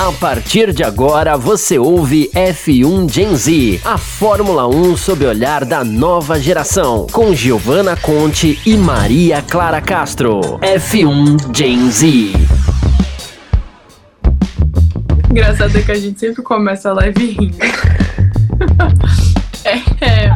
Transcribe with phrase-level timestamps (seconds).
[0.00, 5.62] A partir de agora você ouve F1 Gen Z, a Fórmula 1 sob o olhar
[5.62, 10.58] da nova geração, com Giovanna Conte e Maria Clara Castro.
[10.60, 12.32] F1 Gen Z.
[15.30, 17.58] Engraçado é que a gente sempre começa a live rindo.
[20.00, 20.30] é,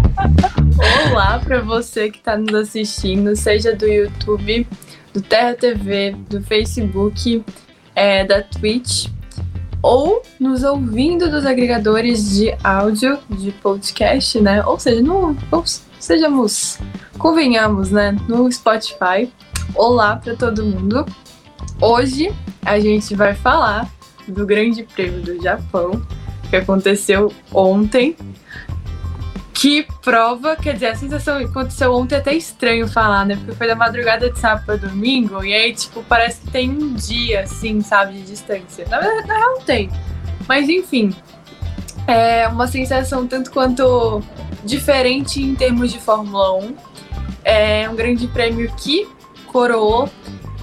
[1.11, 4.67] olá para você que está nos assistindo, seja do YouTube,
[5.15, 7.43] do Terra TV, do Facebook,
[7.95, 9.07] é, da Twitch
[9.85, 14.65] ou nos ouvindo dos agregadores de áudio, de podcast, né?
[14.65, 15.63] Ou seja, no, ou
[16.01, 16.79] sejamos,
[17.19, 18.17] convenhamos, né?
[18.27, 19.31] No Spotify.
[19.75, 21.05] Olá para todo mundo.
[21.83, 23.93] Hoje a gente vai falar
[24.27, 26.01] do Grande Prêmio do Japão,
[26.49, 28.17] que aconteceu ontem.
[29.55, 33.37] Que prova, quer dizer, a sensação que aconteceu ontem é até estranho falar, né?
[33.37, 36.93] Porque foi da madrugada de sábado para domingo, e aí, tipo, parece que tem um
[36.93, 38.85] dia, assim, sabe, de distância.
[38.91, 39.89] Na verdade, não tem.
[40.49, 41.15] Mas, enfim,
[42.07, 44.23] é uma sensação tanto quanto
[44.65, 46.77] diferente em termos de Fórmula 1.
[47.45, 49.09] É um grande prêmio que
[49.47, 50.11] coroou,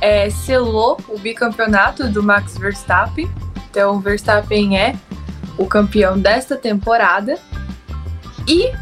[0.01, 3.29] é, selou o bicampeonato do Max Verstappen.
[3.69, 4.95] Então, Verstappen é
[5.57, 7.39] o campeão desta temporada.
[8.47, 8.73] E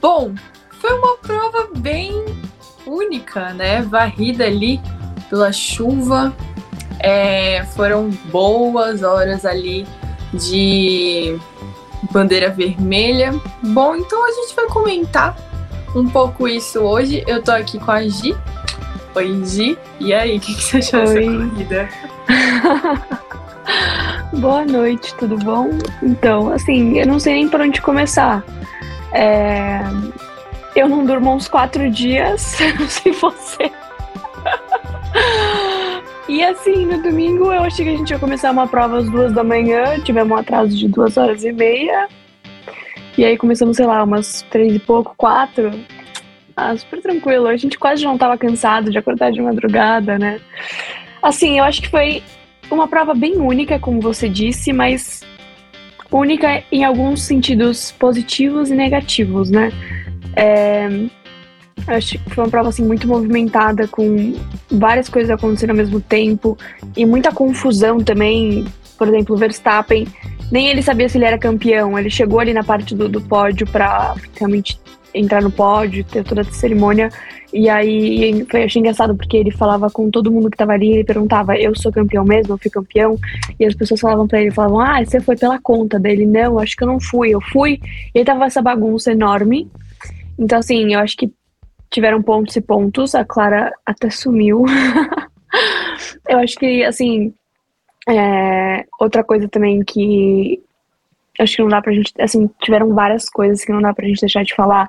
[0.00, 0.34] Bom,
[0.80, 2.24] foi uma prova bem
[2.86, 3.82] única, né?
[3.82, 4.80] Varrida ali
[5.28, 6.34] pela chuva.
[6.98, 9.86] É, foram boas horas ali
[10.32, 11.38] de
[12.10, 13.32] bandeira vermelha.
[13.62, 15.36] Bom, então a gente vai comentar
[15.94, 17.22] um pouco isso hoje.
[17.26, 18.34] Eu tô aqui com a Gi.
[19.14, 19.78] Oi, Gi.
[19.98, 21.06] E aí, o que, que você achou Oi.
[21.06, 21.88] dessa corrida?
[24.40, 25.68] Boa noite, tudo bom?
[26.02, 28.42] Então, assim, eu não sei nem por onde começar.
[29.12, 29.80] É...
[30.74, 32.40] Eu não durmo uns quatro dias,
[32.88, 33.70] sei você.
[36.28, 39.32] e assim, no domingo eu achei que a gente ia começar uma prova às duas
[39.32, 42.08] da manhã, tivemos um atraso de duas horas e meia.
[43.18, 45.72] E aí começamos, sei lá, umas três e pouco, quatro.
[46.56, 47.48] Ah, super tranquilo.
[47.48, 50.40] A gente quase não estava cansado de acordar de madrugada, né?
[51.22, 52.22] Assim, eu acho que foi
[52.70, 55.22] uma prova bem única, como você disse, mas
[56.10, 59.70] única em alguns sentidos positivos e negativos, né?
[60.36, 60.88] É,
[61.86, 64.34] acho que foi uma prova assim muito movimentada, com
[64.70, 66.56] várias coisas acontecendo ao mesmo tempo
[66.96, 68.66] e muita confusão também.
[68.98, 70.06] Por exemplo, Verstappen,
[70.52, 71.98] nem ele sabia se ele era campeão.
[71.98, 74.78] Ele chegou ali na parte do, do pódio para realmente
[75.14, 77.10] entrar no pódio, ter toda a cerimônia.
[77.52, 81.04] E aí eu achei engraçado porque ele falava com todo mundo que tava ali, ele
[81.04, 83.18] perguntava, eu sou campeão mesmo, eu fui campeão?
[83.58, 86.26] E as pessoas falavam para ele, falavam, ah, você foi pela conta dele.
[86.26, 87.80] Não, acho que eu não fui, eu fui.
[88.14, 89.68] E aí tava essa bagunça enorme.
[90.38, 91.32] Então, assim, eu acho que
[91.90, 93.14] tiveram pontos e pontos.
[93.14, 94.64] A Clara até sumiu.
[96.28, 97.34] eu acho que, assim,
[98.08, 100.62] é, outra coisa também que
[101.40, 104.20] acho que não dá pra gente, assim, tiveram várias coisas que não dá pra gente
[104.20, 104.88] deixar de falar,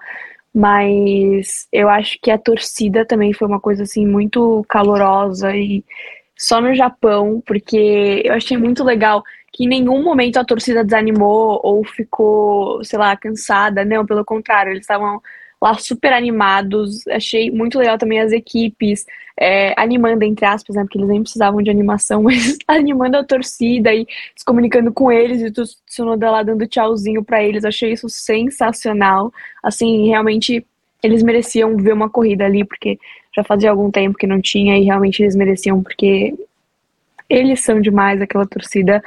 [0.54, 5.84] mas eu acho que a torcida também foi uma coisa, assim, muito calorosa e
[6.38, 9.24] só no Japão, porque eu achei muito legal
[9.54, 14.72] que em nenhum momento a torcida desanimou ou ficou, sei lá, cansada, não, pelo contrário,
[14.72, 15.22] eles estavam
[15.62, 17.08] lá super animados.
[17.08, 19.06] Achei muito legal também as equipes
[19.40, 20.84] é, animando, entre aspas, né?
[20.84, 25.42] Porque eles nem precisavam de animação, mas animando a torcida e se comunicando com eles
[25.42, 27.66] e o Tsunoda lá dando tchauzinho para eles.
[27.66, 29.32] Achei isso sensacional.
[29.64, 30.66] Assim, realmente
[31.04, 33.00] eles mereciam ver uma corrida ali, porque
[33.36, 36.36] já fazia algum tempo que não tinha e realmente eles mereciam, porque
[37.32, 39.02] eles são demais, aquela torcida.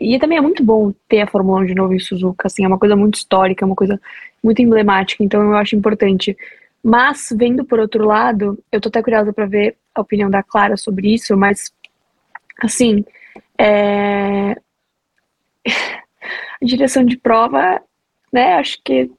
[0.00, 2.66] E também é muito bom ter a Fórmula 1 de novo em Suzuka, assim, é
[2.66, 4.00] uma coisa muito histórica, é uma coisa
[4.42, 6.34] muito emblemática, então eu acho importante.
[6.82, 10.78] Mas, vendo por outro lado, eu tô até curiosa para ver a opinião da Clara
[10.78, 11.70] sobre isso, mas,
[12.62, 13.04] assim,
[13.58, 14.56] é...
[16.62, 17.78] a direção de prova,
[18.32, 19.10] né, acho que,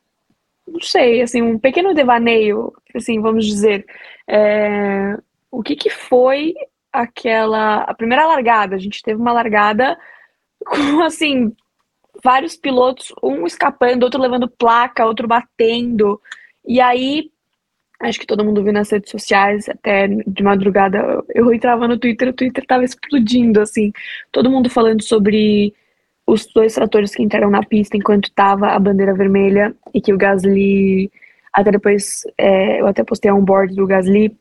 [0.67, 3.85] não sei, assim, um pequeno devaneio, assim, vamos dizer,
[4.27, 5.15] é...
[5.51, 6.55] o que que foi
[6.91, 9.97] aquela, a primeira largada, a gente teve uma largada
[10.65, 11.53] com, assim,
[12.23, 16.21] vários pilotos, um escapando, outro levando placa, outro batendo.
[16.65, 17.31] E aí,
[17.99, 22.29] acho que todo mundo viu nas redes sociais, até de madrugada, eu entrava no Twitter,
[22.29, 23.91] o Twitter tava explodindo, assim,
[24.31, 25.73] todo mundo falando sobre
[26.25, 30.17] os dois tratores que entraram na pista enquanto tava a bandeira vermelha e que o
[30.17, 31.11] Gasly,
[31.51, 34.37] até depois, é, eu até postei um board do Gasly,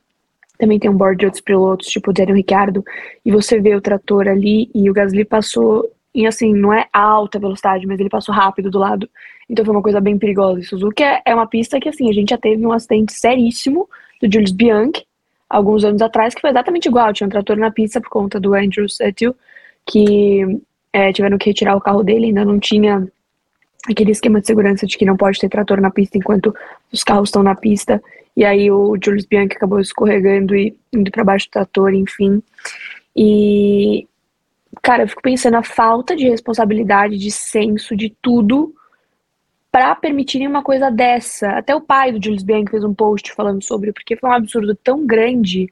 [0.61, 2.85] também tem um board de outros pilotos, tipo o Daniel Ricciardo,
[3.25, 7.39] e você vê o trator ali e o Gasly passou e assim, não é alta
[7.39, 9.09] velocidade, mas ele passou rápido do lado.
[9.49, 10.59] Então foi uma coisa bem perigosa.
[10.59, 13.89] E Suzuki é, é uma pista que, assim, a gente já teve um acidente seríssimo
[14.21, 15.05] do Julius Bianchi,
[15.49, 17.11] alguns anos atrás, que foi exatamente igual.
[17.13, 19.33] Tinha um trator na pista por conta do Andrew Settle,
[19.85, 20.61] que
[20.93, 23.07] é, tiveram que retirar o carro dele, ainda não tinha
[23.89, 26.53] aquele esquema de segurança de que não pode ter trator na pista enquanto
[26.91, 28.01] os carros estão na pista.
[28.35, 32.41] E aí o Julius Bianchi acabou escorregando e indo para baixo do trator, enfim.
[33.15, 34.07] E
[34.81, 38.73] cara, eu fico pensando a falta de responsabilidade, de senso, de tudo
[39.71, 41.49] para permitirem uma coisa dessa.
[41.51, 44.75] Até o pai do Julius Bianchi fez um post falando sobre, porque foi um absurdo
[44.75, 45.71] tão grande.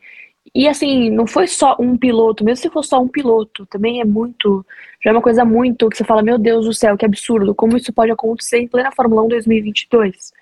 [0.54, 4.06] E assim, não foi só um piloto, mesmo se for só um piloto, também é
[4.06, 4.66] muito.
[5.04, 7.78] Já é uma coisa muito que você fala, meu Deus do céu, que absurdo, como
[7.78, 10.34] isso pode acontecer em plena Fórmula 1 2022.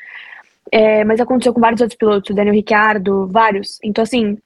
[0.71, 3.79] É, mas aconteceu com vários outros pilotos, Daniel Ricciardo, vários.
[3.83, 4.37] Então, assim,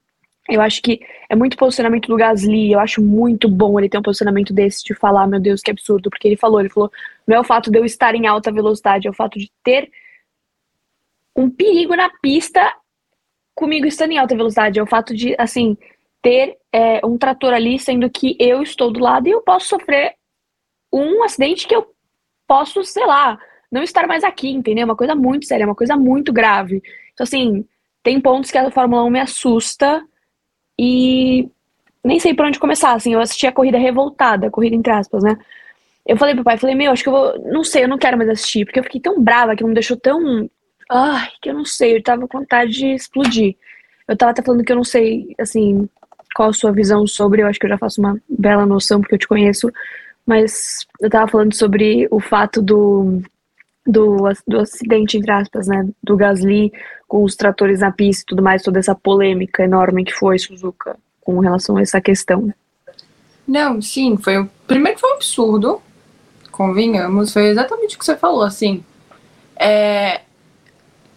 [0.49, 0.99] eu acho que
[1.29, 2.71] é muito posicionamento do Gasly.
[2.71, 6.09] Eu acho muito bom ele ter um posicionamento desse de falar, meu Deus, que absurdo.
[6.09, 6.91] Porque ele falou, ele falou,
[7.27, 9.89] não é o fato de eu estar em alta velocidade, é o fato de ter
[11.35, 12.75] um perigo na pista
[13.61, 14.79] comigo estando em alta velocidade.
[14.79, 15.77] É o fato de, assim,
[16.21, 20.15] ter é, um trator ali, sendo que eu estou do lado e eu posso sofrer
[20.91, 21.93] um acidente que eu
[22.47, 23.39] posso, sei lá,
[23.71, 24.81] não estar mais aqui, entendeu?
[24.81, 26.81] É uma coisa muito séria, é uma coisa muito grave.
[27.13, 27.63] Então, assim,
[28.03, 30.03] tem pontos que a Fórmula 1 me assusta
[30.77, 31.47] e
[32.03, 35.23] nem sei por onde começar, assim, eu assisti a corrida revoltada, a corrida entre aspas,
[35.23, 35.37] né?
[36.05, 38.17] Eu falei pro pai, falei, meu, acho que eu vou, não sei, eu não quero
[38.17, 40.49] mais assistir, porque eu fiquei tão brava que não me deixou tão,
[40.91, 43.55] ai, que eu não sei, eu tava com vontade de explodir.
[44.07, 45.87] Eu tava até falando que eu não sei, assim,
[46.35, 49.15] qual a sua visão sobre, eu acho que eu já faço uma bela noção porque
[49.15, 49.71] eu te conheço,
[50.25, 53.21] mas eu tava falando sobre o fato do,
[53.87, 56.73] do, do acidente, entre aspas, né, do Gasly
[57.07, 60.97] com os tratores na pista e tudo mais, toda essa polêmica enorme que foi Suzuka
[61.21, 62.53] com relação a essa questão.
[63.47, 65.81] Não, sim, foi primeiro foi um absurdo,
[66.51, 68.83] convenhamos, foi exatamente o que você falou, assim,
[69.55, 70.21] é,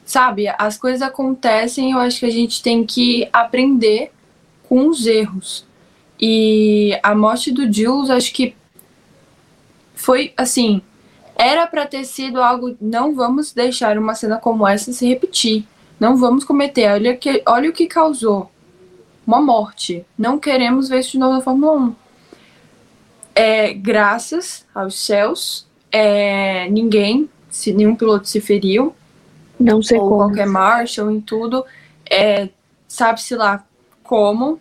[0.05, 4.12] sabe, as coisas acontecem, eu acho que a gente tem que aprender
[4.69, 5.67] com os erros.
[6.21, 8.55] E a morte do Jules, acho que
[9.95, 10.83] foi assim,
[11.37, 12.77] era para ter sido algo.
[12.81, 15.65] Não vamos deixar uma cena como essa se repetir.
[15.99, 16.91] Não vamos cometer.
[16.91, 18.51] Olha, que, olha o que causou.
[19.27, 20.05] Uma morte.
[20.19, 21.95] Não queremos ver isso de novo na Fórmula 1.
[23.35, 28.95] É, graças aos céus, é, ninguém, se nenhum piloto se feriu.
[29.59, 30.17] Não sei ou como.
[30.17, 31.65] qualquer marcha ou em tudo.
[32.11, 32.49] É,
[32.95, 33.65] Sabe-se lá
[34.05, 34.61] como,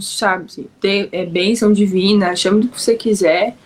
[0.00, 0.70] sabe,
[1.12, 3.56] é bênção divina, chame do que você quiser.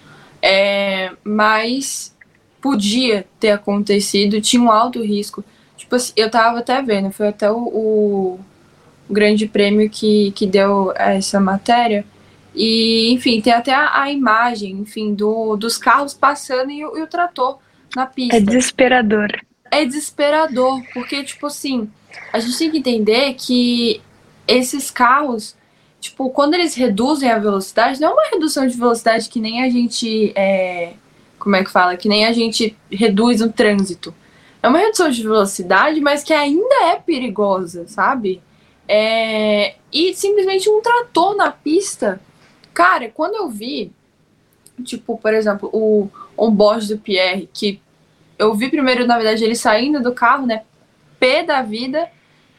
[0.42, 2.12] É, mas
[2.60, 5.44] podia ter acontecido, tinha um alto risco.
[5.76, 8.40] Tipo assim, eu tava até vendo, foi até o, o,
[9.08, 12.04] o grande prêmio que, que deu essa matéria.
[12.54, 17.06] E, enfim, tem até a, a imagem, enfim, do, dos carros passando e, e o
[17.06, 17.58] trator
[17.94, 18.36] na pista.
[18.36, 19.28] É desesperador.
[19.72, 21.90] É desesperador, porque, tipo assim,
[22.32, 24.00] a gente tem que entender que
[24.46, 25.56] esses carros,
[25.98, 29.70] tipo, quando eles reduzem a velocidade, não é uma redução de velocidade que nem a
[29.70, 30.92] gente é,
[31.42, 31.96] como é que fala?
[31.96, 34.14] Que nem a gente reduz o trânsito.
[34.62, 38.40] É uma redução de velocidade, mas que ainda é perigosa, sabe?
[38.86, 39.74] É...
[39.92, 42.20] E simplesmente um trator na pista.
[42.72, 43.90] Cara, quando eu vi,
[44.84, 47.82] tipo, por exemplo, o onboard do Pierre, que
[48.42, 50.62] eu vi primeiro, na verdade, ele saindo do carro, né?
[51.18, 52.08] Pé da vida,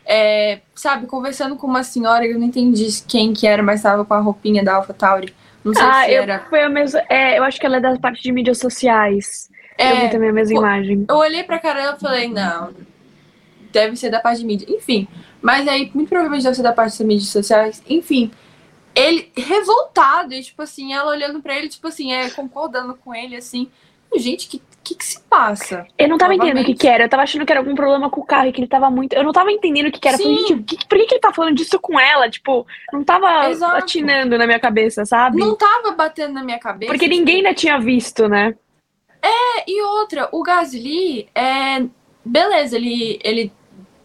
[0.06, 4.14] é, sabe, conversando com uma senhora, eu não entendi quem que era, mas estava com
[4.14, 5.34] a roupinha da AlphaTauri.
[5.64, 6.40] Não sei ah, se eu, era.
[6.50, 7.02] Foi a mesma.
[7.10, 9.50] É, eu acho que ela é da parte de mídias sociais.
[9.78, 11.06] É, eu vi também a mesma imagem.
[11.08, 12.72] Eu olhei pra cara e falei, não,
[13.72, 14.68] deve ser da parte de mídia.
[14.70, 15.08] Enfim,
[15.42, 17.82] mas aí muito provavelmente deve ser da parte das mídias sociais.
[17.90, 18.32] Enfim,
[18.94, 23.36] ele revoltado, e tipo assim, ela olhando pra ele, tipo assim, é, concordando com ele,
[23.36, 23.70] assim.
[24.16, 25.88] Gente, que que, que se passa?
[25.98, 27.06] Eu não tava entendendo o que, que era.
[27.06, 29.14] Eu tava achando que era algum problema com o carro e que ele tava muito.
[29.14, 30.18] Eu não tava entendendo o que, que era.
[30.18, 32.30] Falei, gente, que, por que, que ele tá falando disso com ela?
[32.30, 33.78] Tipo, não tava Exato.
[33.78, 35.38] atinando na minha cabeça, sabe?
[35.38, 36.92] Não tava batendo na minha cabeça.
[36.92, 38.56] Porque ninguém ainda tinha visto, né?
[39.22, 41.86] É, e outra, o Gasly é.
[42.26, 43.52] Beleza, ele, ele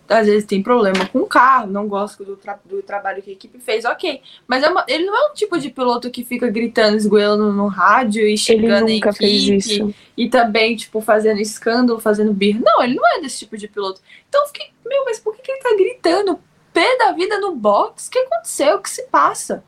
[0.08, 3.32] às vezes tem problema com o carro, não gosta do, tra do trabalho que a
[3.32, 4.22] equipe fez, ok.
[4.46, 7.66] Mas é uma, ele não é um tipo de piloto que fica gritando, esgoelando no
[7.66, 9.26] rádio e xingando ele nunca a equipe.
[9.26, 9.94] Fez isso.
[10.16, 12.60] E também, tipo, fazendo escândalo, fazendo birra.
[12.64, 14.00] Não, ele não é desse tipo de piloto.
[14.28, 16.40] Então eu fiquei, meu, mas por que, que ele tá gritando
[16.72, 18.08] pé da vida no box?
[18.08, 18.76] O que aconteceu?
[18.76, 19.64] O que se passa?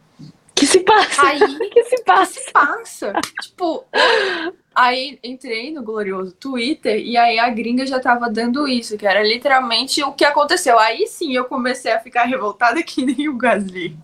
[0.54, 1.26] Que se passa?
[1.26, 2.34] Aí, que se passa?
[2.34, 3.12] Que se passa?
[3.42, 3.84] tipo,
[4.80, 9.22] Aí entrei no glorioso Twitter e aí a gringa já tava dando isso, que era
[9.22, 10.78] literalmente o que aconteceu.
[10.78, 13.94] Aí sim eu comecei a ficar revoltada que nem o Gasly.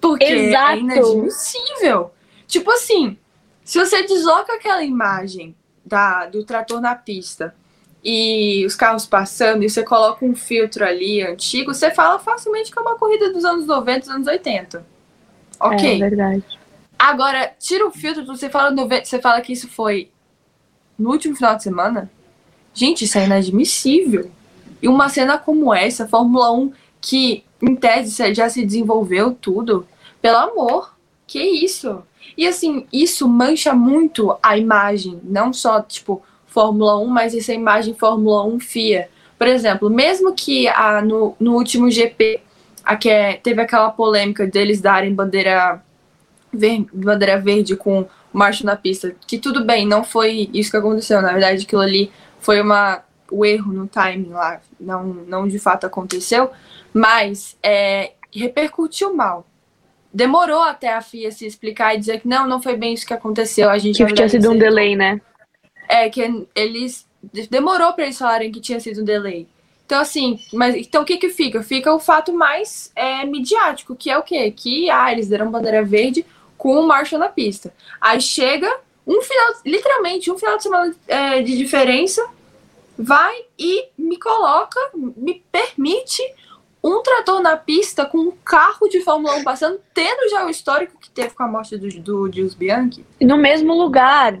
[0.00, 0.72] Porque é Exato.
[0.72, 2.10] é inadmissível.
[2.48, 3.16] Tipo assim,
[3.62, 5.54] se você desloca aquela imagem
[5.86, 7.54] da, do trator na pista
[8.02, 12.78] e os carros passando e você coloca um filtro ali antigo, você fala facilmente que
[12.80, 14.84] é uma corrida dos anos 90, dos anos 80.
[15.60, 15.94] Ok.
[15.94, 16.44] É verdade.
[17.04, 20.08] Agora, tira o filtro, você fala, no, você fala que isso foi
[20.98, 22.10] no último final de semana.
[22.72, 24.30] Gente, isso é inadmissível.
[24.80, 29.86] E uma cena como essa, Fórmula 1, que em tese já se desenvolveu tudo,
[30.22, 30.94] pelo amor,
[31.26, 32.02] que isso?
[32.38, 37.92] E assim, isso mancha muito a imagem, não só, tipo, Fórmula 1, mas essa imagem
[37.92, 39.10] Fórmula 1 FIA.
[39.36, 42.40] Por exemplo, mesmo que a, no, no último GP
[42.82, 45.84] a que é, teve aquela polêmica deles darem bandeira,
[46.54, 51.22] ver, bandeira verde com marcha na pista, que tudo bem, não foi isso que aconteceu,
[51.22, 55.86] na verdade aquilo ali foi uma, o erro no timing lá, não, não de fato
[55.86, 56.50] aconteceu,
[56.92, 59.46] mas é, repercutiu mal.
[60.12, 63.12] Demorou até a FIA se explicar e dizer que não, não foi bem isso que
[63.12, 63.68] aconteceu.
[63.68, 65.20] A gente que tinha sido um delay, né?
[65.88, 67.04] É, que eles.
[67.50, 69.48] Demorou para eles falarem que tinha sido um delay.
[69.84, 71.62] Então, assim, mas então o que que fica?
[71.62, 74.50] Fica o fato mais é, midiático, que é o quê?
[74.50, 76.24] Que ah, eles deram bandeira verde
[76.56, 77.72] com o Marshall na pista.
[78.00, 78.70] Aí chega
[79.06, 82.26] um final, literalmente, um final de semana é, de diferença,
[82.98, 86.22] vai e me coloca, me permite
[86.82, 90.98] um trator na pista com um carro de Fórmula 1 passando, tendo já o histórico
[91.00, 93.04] que teve com a morte do, do Gilles Bianchi.
[93.20, 94.38] No mesmo lugar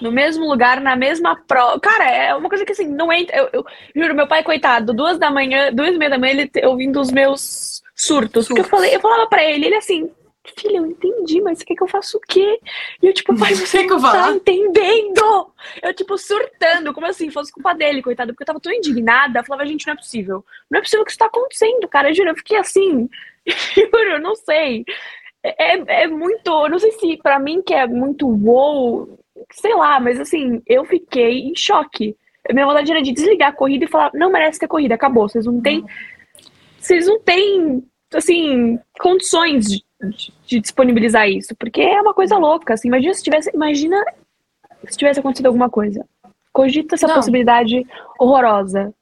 [0.00, 1.80] no mesmo lugar, na mesma prova.
[1.80, 3.36] Cara, é uma coisa que assim, não entra.
[3.36, 6.66] Eu, eu, juro, meu pai, coitado, duas da manhã, duas e meia da manhã, ele
[6.66, 8.46] ouvindo os meus surtos.
[8.46, 8.48] surtos.
[8.48, 10.10] Porque eu falei, eu falava pra ele, ele assim,
[10.44, 12.58] filha, eu entendi, mas você quer que eu faça o quê?
[13.02, 15.52] E eu, tipo, pai, você não tá entendendo!
[15.82, 19.44] Eu, tipo, surtando, como assim, fosse culpa dele, coitado, porque eu tava tão indignada, eu
[19.44, 20.44] falava, gente, não é possível.
[20.70, 22.10] Não é possível que isso tá acontecendo, cara.
[22.10, 23.08] Eu juro, eu fiquei assim,
[23.74, 24.84] juro, eu não sei.
[25.42, 29.18] É, é, é muito, eu não sei se pra mim que é muito wow,
[29.52, 32.16] sei lá, mas assim, eu fiquei em choque.
[32.52, 35.28] Minha vontade era de desligar a corrida e falar, não merece ter corrida, acabou.
[35.28, 35.84] Vocês não têm.
[36.78, 41.54] Vocês não têm, assim, condições de, de, de, disponibilizar isso.
[41.56, 42.74] Porque é uma coisa louca.
[42.74, 43.50] Assim, imagina se tivesse.
[43.54, 44.02] Imagina
[44.88, 46.04] se tivesse acontecido alguma coisa.
[46.52, 47.14] Cogita essa não.
[47.14, 47.86] possibilidade
[48.18, 48.92] horrorosa.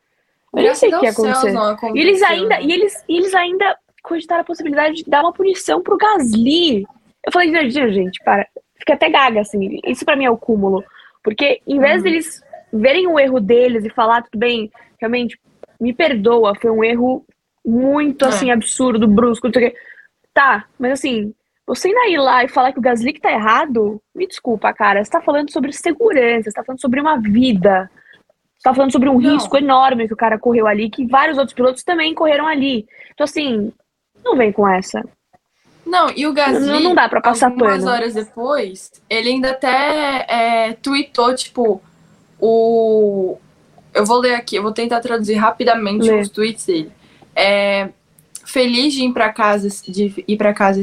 [0.54, 1.54] Eu não sei o que ia acontecer.
[1.94, 2.62] E eles ainda, né?
[2.62, 6.86] e eles, e eles ainda cogitaram a possibilidade de dar uma punição pro Gasly.
[7.24, 8.46] Eu falei, gente, para
[8.78, 9.80] fica até gaga, assim.
[9.86, 10.82] Isso para mim é o cúmulo.
[11.22, 12.02] Porque em vez uhum.
[12.02, 15.38] deles verem o erro deles e falar, tudo bem, realmente,
[15.80, 17.24] me perdoa, foi um erro
[17.64, 18.28] muito, é.
[18.28, 19.76] assim, absurdo, brusco, não sei o quê.
[20.38, 21.34] Tá, mas assim,
[21.66, 25.10] você ainda ir lá e falar que o Gasly tá errado, me desculpa, cara, você
[25.10, 27.90] tá falando sobre segurança, você tá falando sobre uma vida.
[28.56, 29.32] Você tá falando sobre um não.
[29.32, 32.86] risco enorme que o cara correu ali, que vários outros pilotos também correram ali.
[33.12, 33.72] Então, assim,
[34.24, 35.04] não vem com essa.
[35.84, 37.90] Não, e o Gasly, não, não dá pra passar algumas pano.
[37.90, 41.82] horas depois, ele ainda até é, tweetou, tipo,
[42.38, 43.38] o...
[43.92, 46.20] Eu vou ler aqui, eu vou tentar traduzir rapidamente Lê.
[46.20, 46.92] os tweets dele.
[47.34, 47.88] É,
[48.48, 50.82] feliz de ir para casa, de ir para casa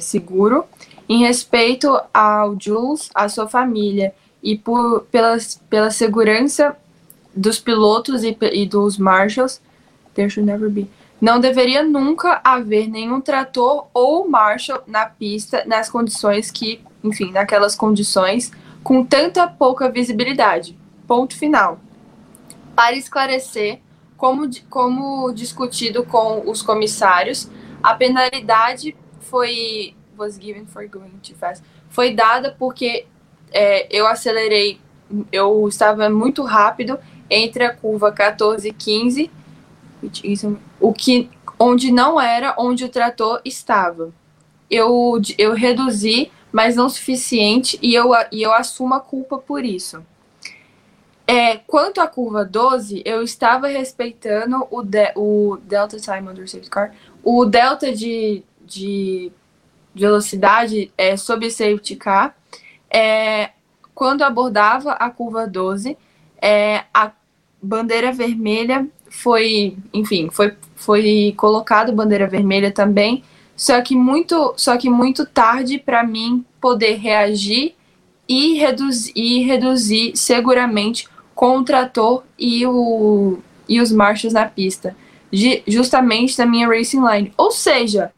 [0.00, 0.64] seguro,
[1.08, 5.36] em respeito ao Jules, à sua família e por, pela,
[5.68, 6.76] pela segurança
[7.34, 9.60] dos pilotos e, e dos marshals.
[10.14, 10.88] There should never be
[11.20, 17.74] não deveria nunca haver nenhum trator ou marshal na pista nas condições que, enfim, naquelas
[17.74, 20.76] condições com tanta pouca visibilidade.
[21.06, 21.80] Ponto final.
[22.76, 23.80] Para esclarecer,
[24.24, 27.46] como, como discutido com os comissários,
[27.82, 31.62] a penalidade foi was given for going too fast.
[31.90, 33.04] Foi dada porque
[33.52, 34.80] é, eu acelerei,
[35.30, 39.30] eu estava muito rápido entre a curva 14 e 15
[40.80, 41.28] o que
[41.58, 44.10] onde não era onde o trator estava.
[44.70, 50.02] Eu, eu reduzi, mas não suficiente, e eu, e eu assumo a culpa por isso.
[51.26, 56.68] É, quanto à curva 12, eu estava respeitando o, de, o Delta Time Under Safety
[56.68, 59.32] Car, o Delta de, de
[59.94, 62.36] velocidade é, sob Safety Car.
[62.90, 63.50] É,
[63.94, 65.96] quando abordava a curva 12,
[66.42, 67.10] é, a
[67.62, 73.24] bandeira vermelha foi, enfim, foi, foi colocado bandeira vermelha também,
[73.56, 77.74] só que muito, só que muito tarde para mim poder reagir
[78.28, 83.38] e reduzir, e reduzir seguramente com o trator e, o,
[83.68, 84.96] e os marchas na pista,
[85.66, 87.32] justamente na minha racing line.
[87.36, 88.12] Ou seja,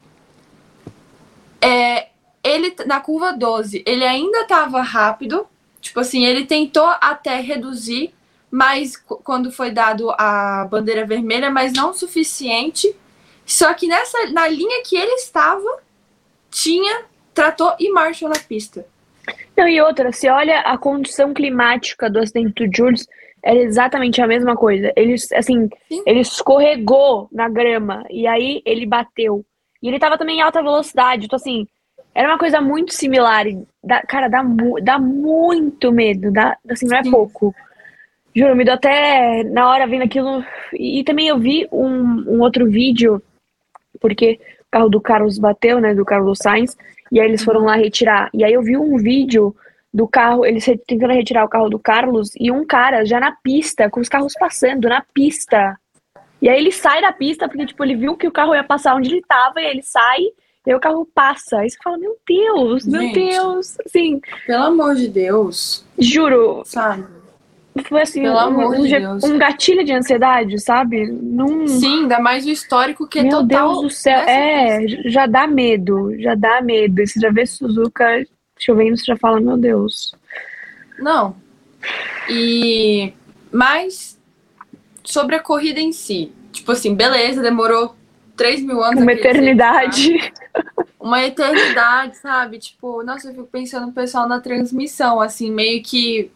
[1.59, 2.09] é,
[2.43, 5.47] ele na curva 12, ele ainda estava rápido,
[5.81, 8.13] tipo assim, ele tentou até reduzir
[8.49, 12.95] mas quando foi dado a bandeira vermelha, mas não suficiente.
[13.45, 15.81] Só que nessa na linha que ele estava,
[16.49, 18.85] tinha trator e marcha na pista.
[19.55, 23.07] Não, e outra, se olha a condição climática do acidente do Jules,
[23.43, 24.91] era exatamente a mesma coisa.
[24.95, 26.03] Ele, assim, Sim.
[26.05, 29.45] ele escorregou na grama e aí ele bateu.
[29.81, 31.67] E ele tava também em alta velocidade, então assim,
[32.17, 33.45] Era uma coisa muito similar.
[33.45, 36.31] E dá, cara, dá, mu dá muito medo.
[36.31, 37.11] Dá, assim, não é Sim.
[37.11, 37.53] pouco.
[38.35, 40.43] Juro, me deu até na hora vendo aquilo.
[40.73, 43.21] E, e também eu vi um, um outro vídeo,
[44.01, 44.39] porque
[44.71, 45.93] carro do Carlos bateu, né?
[45.93, 46.75] Do Carlos Sainz.
[47.11, 48.29] E aí eles foram lá retirar.
[48.33, 49.55] E aí eu vi um vídeo
[49.93, 53.89] do carro, eles tentando retirar o carro do Carlos e um cara já na pista,
[53.89, 55.77] com os carros passando na pista.
[56.41, 58.95] E aí ele sai da pista porque, tipo, ele viu que o carro ia passar
[58.95, 60.21] onde ele tava e aí ele sai
[60.67, 61.59] e aí o carro passa.
[61.59, 63.31] Aí você fala, meu Deus, meu Gente.
[63.31, 63.77] Deus.
[63.85, 67.05] Assim, Pelo amor de Deus, juro, sabe?
[67.83, 69.23] Foi assim, Pelo um, amor um de Deus.
[69.23, 71.05] um gatilho de ansiedade, sabe?
[71.07, 71.67] Num...
[71.67, 73.67] Sim, ainda mais o histórico que é Meu total.
[73.73, 77.01] Deus do céu, é, j- já dá medo, já dá medo.
[77.01, 78.25] E você já vê Suzuka
[78.59, 80.13] chovendo, você já fala, meu Deus.
[80.99, 81.35] Não.
[82.29, 83.13] E.
[83.51, 84.17] Mas.
[85.03, 86.31] Sobre a corrida em si.
[86.51, 87.95] Tipo assim, beleza, demorou
[88.35, 89.01] 3 mil anos.
[89.01, 90.33] Uma eternidade.
[90.99, 92.57] Uma eternidade, sabe?
[92.57, 96.29] Tipo, nossa, eu fico pensando no pessoal na transmissão, assim, meio que.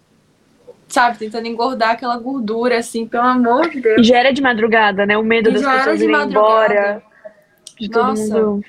[0.92, 4.06] Sabe, tentando engordar aquela gordura, assim, pelo amor de E Deus.
[4.08, 5.18] já era de madrugada, né?
[5.18, 6.34] O medo E das pessoas de irem madrugada.
[6.74, 7.04] embora.
[7.80, 8.42] De todo Nossa.
[8.42, 8.66] mundo.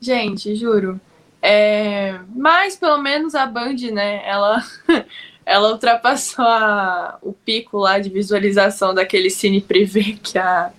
[0.00, 1.00] Gente, juro.
[1.40, 4.22] É, Mas pelo menos a Band, né?
[4.24, 4.62] Ela,
[5.44, 10.70] ela ultrapassou a- o pico lá de visualização daquele cine privê que a,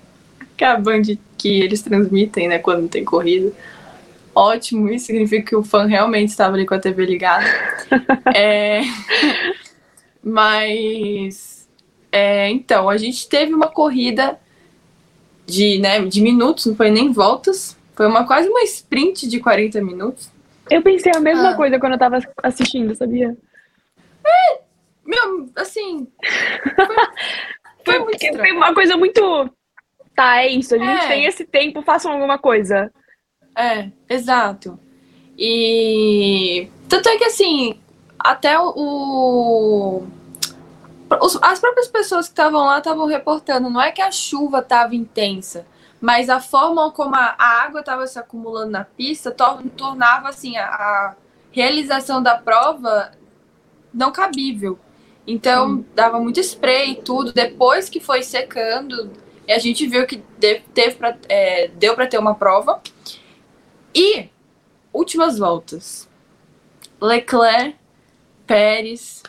[0.55, 1.01] que a Band
[1.37, 2.59] que eles transmitem, né?
[2.59, 3.51] Quando tem corrida.
[4.33, 7.45] Ótimo, isso significa que o fã realmente estava ali com a TV ligada.
[8.33, 8.81] É,
[10.23, 11.67] Mas
[12.11, 14.39] é, então, a gente teve uma corrida
[15.45, 17.77] de, né, de minutos, não foi nem voltas.
[17.95, 20.31] Foi uma quase uma sprint de 40 minutos.
[20.69, 21.55] Eu pensei a mesma Ah.
[21.55, 23.35] coisa quando eu tava assistindo, sabia?
[25.05, 26.07] Meu, assim,
[27.85, 28.55] Foi, muito foi estranho.
[28.55, 29.49] uma coisa muito.
[30.15, 30.75] Tá, é isso.
[30.75, 31.07] A gente É.
[31.07, 32.91] tem esse tempo, façam alguma coisa.
[33.57, 34.79] é, exato.
[35.37, 37.79] E tanto é que assim,
[38.23, 40.03] até o,
[41.41, 45.65] as próprias pessoas que estavam lá estavam reportando, não é que a chuva estava intensa,
[46.01, 50.65] mas a forma como a, água estava se acumulando na pista tor- tornava assim a,
[50.65, 51.15] a
[51.51, 53.11] realização da prova
[53.93, 54.79] não cabível.
[55.25, 57.31] Então dava muito spray e tudo.
[57.31, 59.11] Depois que foi secando,
[59.47, 62.81] a gente viu que de- teve pra, é, deu para ter uma prova.
[63.95, 64.27] E
[64.91, 66.09] últimas voltas.
[66.99, 67.77] Leclerc,
[68.53, 69.23] Pérez,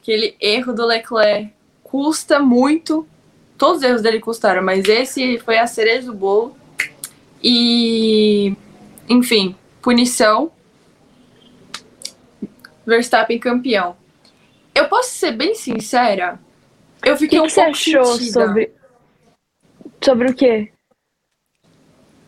[0.00, 3.08] aquele erro do Leclerc custa muito.
[3.56, 6.56] Todos os erros dele custaram, mas esse foi a cereja do bolo.
[7.42, 8.54] E,
[9.08, 10.52] enfim, punição.
[12.86, 13.96] Verstappen campeão.
[14.72, 16.38] Eu posso ser bem sincera?
[17.04, 18.46] Eu que, fiquei que um você pouco achou sentida.
[18.46, 18.72] sobre.
[20.00, 20.72] Sobre o quê?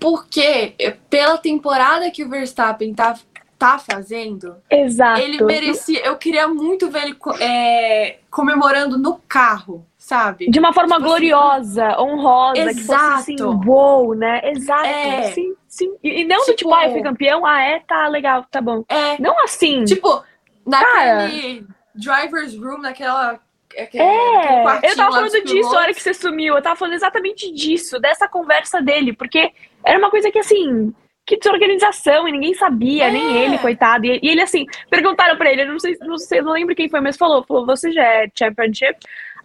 [0.01, 0.75] Porque
[1.09, 3.17] pela temporada que o Verstappen tá,
[3.61, 5.21] tá fazendo, Exato.
[5.21, 6.01] ele merecia.
[6.05, 10.49] Eu queria muito ver ele é, comemorando no carro, sabe?
[10.51, 13.61] De uma forma Tipo assim, gloriosa, honrosa, que fosse assim, Exato.
[13.67, 14.41] wow, né?
[14.45, 14.87] Exato.
[14.87, 15.23] É.
[15.33, 15.95] Sim, sim.
[16.03, 18.63] E, e não do Tipo- tipo, ah, eu fui campeão, ah, é, tá legal, tá
[18.63, 18.83] bom.
[18.89, 19.85] É, Não assim.
[19.85, 20.25] tipo,
[20.67, 23.39] naquele driver's room, naquela.
[23.79, 26.57] aquele- É, eu tava falando disso a hora que você sumiu.
[26.57, 29.53] Eu tava falando exatamente disso, dessa conversa dele, porque
[29.85, 30.95] era uma coisa que assim,
[31.31, 33.11] que desorganização, e ninguém sabia, É.
[33.11, 34.05] nem ele, coitado.
[34.05, 37.01] E, ele assim, perguntaram pra ele, eu não sei, não sei, não lembro quem foi,
[37.01, 38.99] mas falou, falou, você já é championship?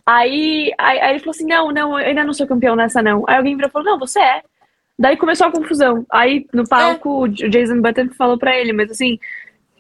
[0.06, 3.24] Aí, aí, aí ele falou assim, não, não, eu ainda não sou campeão nessa não.
[3.28, 4.42] Aí alguém virou e falou, não, você é.
[4.98, 6.06] Daí começou a confusão.
[6.12, 9.20] Aí no palco o Jason Button falou pra ele, mas assim,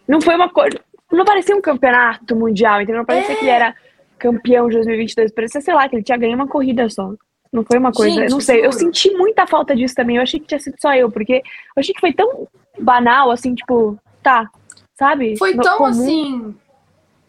[0.07, 0.79] não foi uma coisa,
[1.11, 2.99] não parecia um campeonato mundial, entendeu?
[2.99, 3.35] Não parecia É.
[3.37, 3.75] que ele era
[4.19, 5.31] campeão de 2022.
[5.31, 7.13] Parecia, sei lá, que ele tinha ganho uma corrida só.
[7.51, 8.13] Não foi uma coisa.
[8.21, 8.65] Gente, não sei.
[8.65, 10.17] Eu senti muita falta disso também.
[10.17, 12.47] Eu achei que tinha sido só eu, porque eu achei que foi tão
[12.79, 14.49] banal, assim, tipo, tá,
[14.97, 15.37] sabe?
[15.37, 15.89] Foi No- tão comum.
[15.89, 16.55] assim.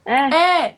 [0.04, 0.34] É.
[0.34, 0.74] É.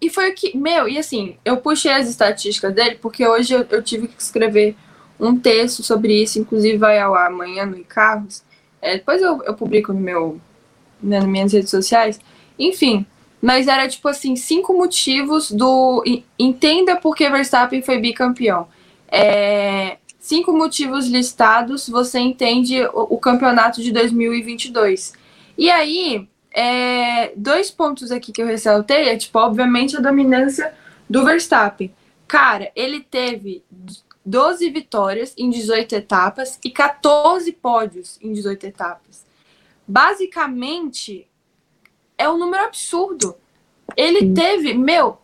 [0.00, 0.56] E foi o que.
[0.56, 4.74] Meu, e assim, eu puxei as estatísticas dele, porque hoje eu, eu tive que escrever
[5.18, 8.42] um texto sobre isso, inclusive vai ao ar amanhã no Carros.
[8.80, 10.40] É, depois eu, eu publico no meu,
[11.02, 12.18] né, nas minhas redes sociais.
[12.58, 13.04] Enfim,
[13.42, 16.02] mas era tipo assim, cinco motivos do.
[16.38, 18.66] Entenda por que Verstappen foi bicampeão.
[19.10, 25.12] É, cinco motivos listados, você entende o, o campeonato de 2022.
[25.58, 30.74] E aí, é, dois pontos aqui que eu ressaltei é, tipo, obviamente, a dominância
[31.08, 31.92] do Verstappen.
[32.28, 33.64] Cara, ele teve
[34.24, 39.26] 12 vitórias em 18 etapas e 14 pódios em 18 etapas.
[39.86, 41.26] Basicamente,
[42.16, 43.34] é um número absurdo.
[43.96, 45.18] Ele teve, meu,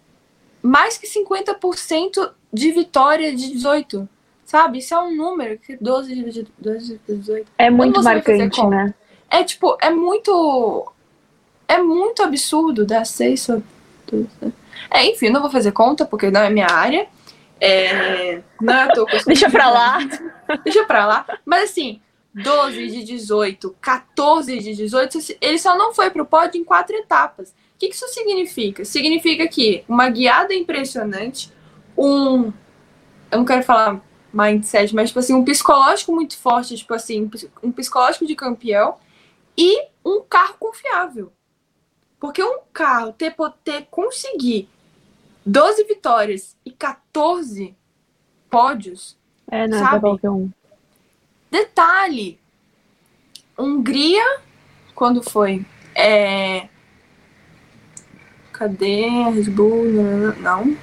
[0.61, 4.09] mais que 50% de vitória de 18.
[4.45, 4.79] Sabe?
[4.79, 7.47] Isso é um número que 12 de 12 de 18.
[7.59, 8.95] É muito marcante, né?
[9.29, 10.93] É tipo, é muito.
[11.69, 13.49] É muito absurdo dar seis
[14.89, 17.09] É, enfim, não vou fazer conta, porque não é minha área.
[17.61, 19.99] É, não é tô Deixa pra lá.
[20.63, 21.27] Deixa pra lá.
[21.45, 22.01] Mas assim,
[22.33, 27.51] 12 de 18, 14 de 18, ele só não foi pro pódio em quatro etapas.
[27.51, 28.85] O que, que isso significa?
[28.85, 31.53] Significa que uma guiada impressionante,
[31.97, 32.53] um.
[33.31, 34.01] Eu não quero falar
[34.33, 37.31] mindset, mas tipo assim, um psicológico muito forte, tipo assim,
[37.63, 38.97] um psicológico de campeão
[39.57, 41.33] e um carro confiável.
[42.21, 44.69] Porque um carro ter, ter conseguir
[45.45, 47.75] 12 vitórias e 14
[48.51, 49.17] pódios.
[49.51, 50.01] É, não é sabe?
[50.01, 50.51] qualquer um.
[51.51, 52.39] Detalhe:
[53.57, 54.41] Hungria,
[54.95, 55.65] quando foi?
[55.95, 56.69] É...
[58.53, 59.07] Cadê?
[59.09, 59.85] Red Bull?
[60.41, 60.77] Não.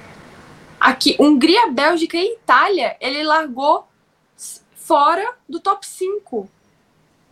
[0.84, 3.88] Aqui, Hungria, Bélgica e Itália, ele largou
[4.74, 6.46] fora do top 5.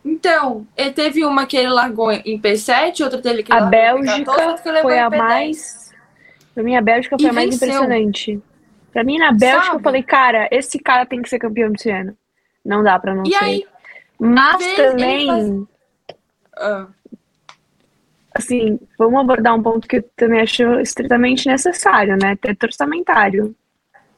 [0.02, 4.16] Então, ele teve uma que ele largou em P7, outra dele que ele a Bélgica
[4.16, 5.92] em 14, outra que ele foi a mais.
[6.54, 7.68] Pra mim, a Bélgica foi e a mais venceu.
[7.68, 8.42] impressionante.
[8.90, 9.76] Pra mim, na Bélgica, Sabe?
[9.76, 12.16] eu falei, cara, esse cara tem que ser campeão desse ano.
[12.64, 13.44] Não dá pra não e ser.
[13.44, 13.66] Aí,
[14.18, 15.66] Mas também.
[16.56, 16.86] Faz...
[16.86, 17.01] Uh.
[18.34, 22.36] Assim, vamos abordar um ponto que eu também acho estritamente necessário, né?
[22.36, 23.54] Teto orçamentário.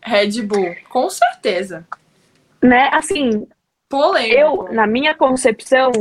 [0.03, 1.87] Red Bull, com certeza.
[2.63, 2.89] Né?
[2.93, 3.47] Assim,
[3.89, 4.35] Polêmico.
[4.35, 5.93] Eu, na minha concepção,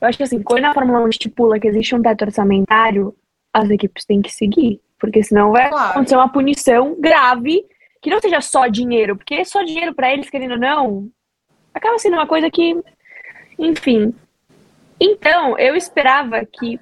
[0.00, 3.14] eu acho que assim, quando a Fórmula 1 estipula que existe um teto orçamentário,
[3.52, 4.80] as equipes têm que seguir.
[4.98, 5.90] Porque senão vai claro.
[5.90, 7.64] acontecer uma punição grave,
[8.02, 11.08] que não seja só dinheiro, porque só dinheiro para eles, querendo ou não,
[11.72, 12.82] acaba sendo uma coisa que,
[13.58, 14.14] enfim.
[15.00, 16.80] Então, eu esperava que,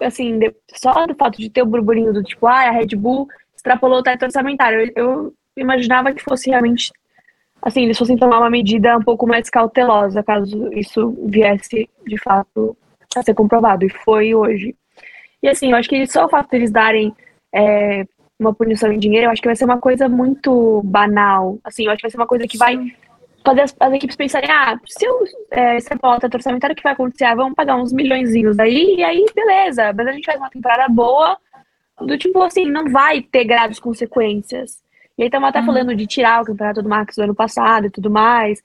[0.00, 0.38] assim,
[0.74, 4.02] só do fato de ter o burburinho do tipo, ah, a Red Bull extrapolou o
[4.02, 6.90] teto orçamentário, eu, imaginava que fosse realmente
[7.62, 12.76] assim, eles fossem tomar uma medida um pouco mais cautelosa, caso isso viesse de fato
[13.14, 14.74] a ser comprovado, e foi hoje.
[15.42, 17.14] E assim, eu acho que só o fato deles darem
[17.52, 18.06] é,
[18.38, 21.58] uma punição em dinheiro, eu acho que vai ser uma coisa muito banal.
[21.64, 22.76] Assim, eu acho que vai ser uma coisa que vai
[23.50, 26.92] fazer as, as equipes pensarem, ah, se eu é, volta a orçamentário, o que vai
[26.92, 27.24] acontecer?
[27.24, 30.88] Ah, vamos pagar uns milhõeszinhos aí, e aí, beleza, mas a gente faz uma temporada
[30.88, 31.36] boa,
[32.00, 34.82] do tipo assim, não vai ter graves consequências.
[35.18, 35.66] E aí estamos até uhum.
[35.66, 38.62] falando de tirar o campeonato do Max do ano passado e tudo mais.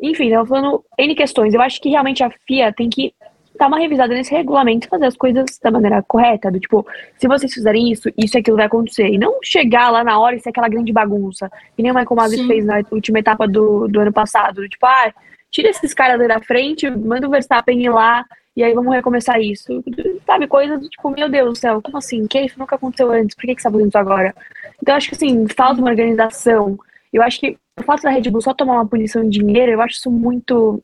[0.00, 1.54] Enfim, estamos falando N questões.
[1.54, 3.12] Eu acho que realmente a FIA tem que
[3.58, 6.50] dar uma revisada nesse regulamento e fazer as coisas da maneira correta.
[6.50, 9.08] Do tipo, se vocês fizerem isso, isso e aquilo vai acontecer.
[9.08, 11.50] E não chegar lá na hora e ser aquela grande bagunça.
[11.76, 14.56] E nem o Michael Masi fez na última etapa do, do ano passado.
[14.62, 15.12] Do tipo, ah,
[15.50, 18.24] tira esses caras da frente, manda o Verstappen ir lá
[18.58, 19.84] e aí vamos recomeçar isso.
[20.26, 22.26] Sabe, coisas do tipo, meu Deus do céu, como assim?
[22.26, 24.34] Que isso nunca aconteceu antes, por que, que você tá fazendo isso agora?
[24.82, 26.76] Então acho que assim, falta uma organização.
[27.12, 29.80] Eu acho que o fato da Red Bull só tomar uma punição de dinheiro, eu
[29.80, 30.82] acho isso muito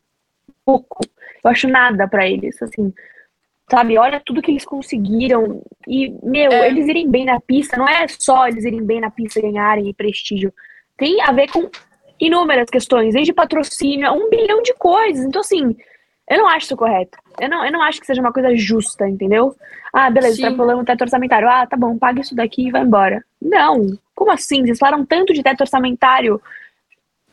[0.64, 1.04] pouco.
[1.44, 2.92] Eu acho nada para eles, assim.
[3.70, 5.62] Sabe, olha tudo que eles conseguiram.
[5.86, 6.68] E, meu, é.
[6.68, 10.52] eles irem bem na pista, não é só eles irem bem na pista ganharem prestígio.
[10.96, 11.70] Tem a ver com
[12.20, 15.24] inúmeras questões, desde patrocínio, um bilhão de coisas.
[15.24, 15.76] Então, assim,
[16.28, 17.18] eu não acho isso correto.
[17.40, 19.54] Eu não, eu não acho que seja uma coisa justa, entendeu?
[19.92, 21.48] Ah, beleza, extrapolamos o teto orçamentário.
[21.48, 23.24] Ah, tá bom, paga isso daqui e vai embora.
[23.40, 23.86] Não.
[24.14, 24.64] Como assim?
[24.64, 26.40] Vocês falaram tanto de teto orçamentário.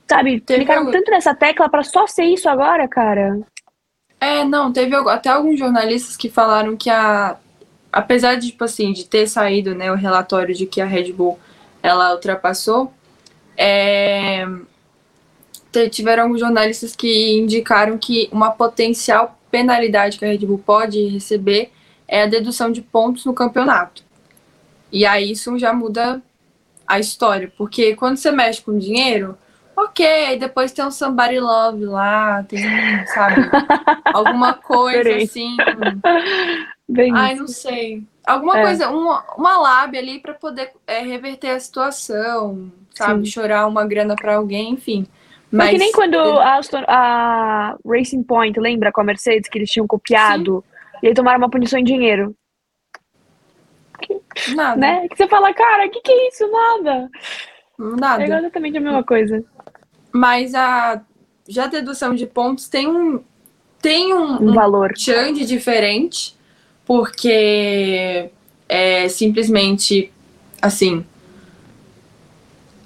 [0.08, 0.92] Sabe, teve clicaram algo...
[0.92, 3.40] tanto nessa tecla para só ser isso agora, cara.
[4.22, 7.38] É, não, teve até alguns jornalistas que falaram que a.
[7.92, 11.38] Apesar de, tipo assim, de ter saído né, o relatório de que a Red Bull
[11.84, 12.94] ela ultrapassou,
[13.58, 14.48] é,
[15.92, 21.72] tiveram alguns jornalistas que indicaram que uma potencial penalidade que a Red Bull pode receber
[22.08, 24.04] é a dedução de pontos no campeonato.
[24.90, 26.22] E aí isso já muda
[26.88, 29.38] a história, porque quando você mexe com dinheiro,
[29.84, 32.60] ok, depois tem um somebody love lá, tem,
[33.08, 33.42] sabe,
[34.14, 35.56] alguma coisa assim.
[36.88, 37.42] Bem Ai, isso.
[37.42, 38.04] não sei.
[38.26, 38.64] Alguma é.
[38.64, 43.26] coisa, uma, uma lábia ali para poder é, reverter a situação, sabe?
[43.26, 43.32] Sim.
[43.32, 45.08] Chorar uma grana para alguém, enfim.
[45.52, 49.88] Mas que nem quando a, a, Racing Point, lembra com a Mercedes, que eles tinham
[49.88, 51.00] copiado Sim.
[51.04, 52.36] e aí tomaram uma punição em dinheiro.
[54.56, 54.80] Nada.
[54.80, 55.08] Né?
[55.10, 56.50] Que você fala, cara, o que, que é isso?
[56.50, 57.10] Nada.
[57.78, 58.24] Nada.
[58.24, 59.44] É exatamente a mesma coisa.
[60.12, 61.02] Mas a
[61.48, 63.22] já a dedução de pontos tem um
[63.82, 66.36] tem um, um valor um diferente,
[66.86, 68.30] porque
[68.70, 70.12] é simplesmente
[70.62, 71.04] assim,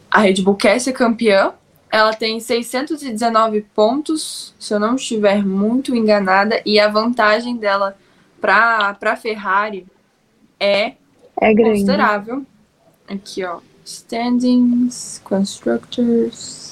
[0.10, 1.52] a Red Bull quer ser campeã,
[1.92, 7.98] ela tem 619 pontos, se eu não estiver muito enganada, e a vantagem dela
[8.40, 9.86] para a Ferrari
[10.60, 10.94] é,
[11.40, 12.46] é considerável.
[13.08, 13.60] Aqui, ó.
[13.84, 16.65] Standings, Constructors.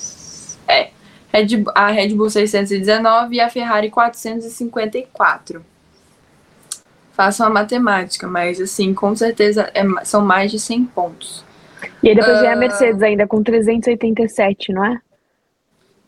[0.68, 0.90] É.
[1.32, 5.66] Red, a Red Bull 619 e a Ferrari 454.
[7.14, 11.44] Façam a matemática, mas assim, com certeza é, são mais de 100 pontos.
[12.02, 12.42] E aí depois uh...
[12.42, 12.56] vem a ah.
[12.56, 15.00] Mercedes ainda com 387, não é?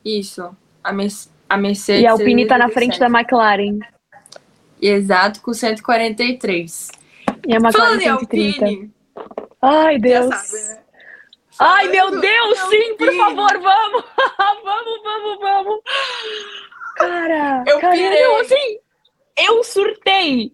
[0.04, 0.56] Isso.
[0.84, 1.10] A, Mer
[1.50, 2.04] a Mercedes.
[2.04, 3.80] E a Alpine tá na frente da McLaren.
[4.82, 6.92] Exato, com 143.
[7.48, 8.66] E a McLaren Falando 130.
[8.66, 8.92] Alpine,
[9.62, 10.30] Ai, Deus.
[10.30, 10.85] Né?
[11.60, 14.04] Ai, meu Deus, sim, por favor, vamos!
[14.64, 15.80] vamos, vamos, vamos!
[16.98, 18.22] Cara, eu cara, pirei.
[18.22, 18.80] Não, assim,
[19.38, 20.52] eu surtei.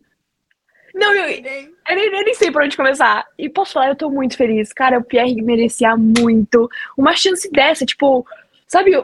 [0.93, 3.25] Não, eu, eu, nem, eu nem sei por onde começar.
[3.37, 4.73] E posso falar, eu tô muito feliz.
[4.73, 8.25] Cara, o Pierre merecia muito uma chance dessa, tipo,
[8.67, 8.95] sabe,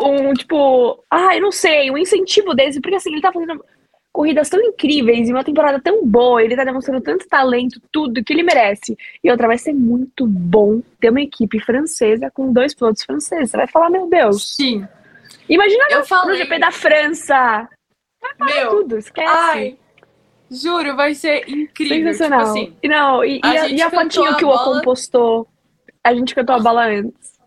[0.00, 3.64] um, tipo, ah, eu não sei, um incentivo desse, porque assim, ele tá fazendo
[4.12, 8.32] corridas tão incríveis e uma temporada tão boa, ele tá demonstrando tanto talento, tudo que
[8.32, 8.96] ele merece.
[9.22, 13.50] E outra, vai ser muito bom ter uma equipe francesa com dois pilotos franceses.
[13.50, 14.56] Você vai falar, meu Deus.
[14.56, 14.86] Sim.
[15.48, 16.32] Imagina eu no, falei...
[16.32, 17.68] no GP da França.
[18.38, 19.28] Vai meu, tudo, esquece.
[19.30, 19.78] Ai,
[20.50, 22.12] juro, vai ser incrível.
[22.12, 22.54] Sensacional.
[22.54, 25.46] Tipo assim, não, e, a, e a, e a fotinho que o Ocon postou?
[26.02, 27.38] A gente cantou a bola antes.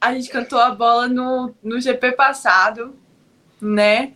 [0.00, 2.94] A gente cantou a bola no, no GP passado,
[3.60, 4.12] né?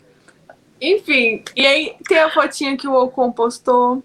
[0.81, 4.03] Enfim, e aí tem a fotinha que o Ocon postou.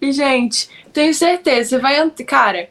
[0.00, 2.10] E, gente, tenho certeza, você vai.
[2.26, 2.68] Cara,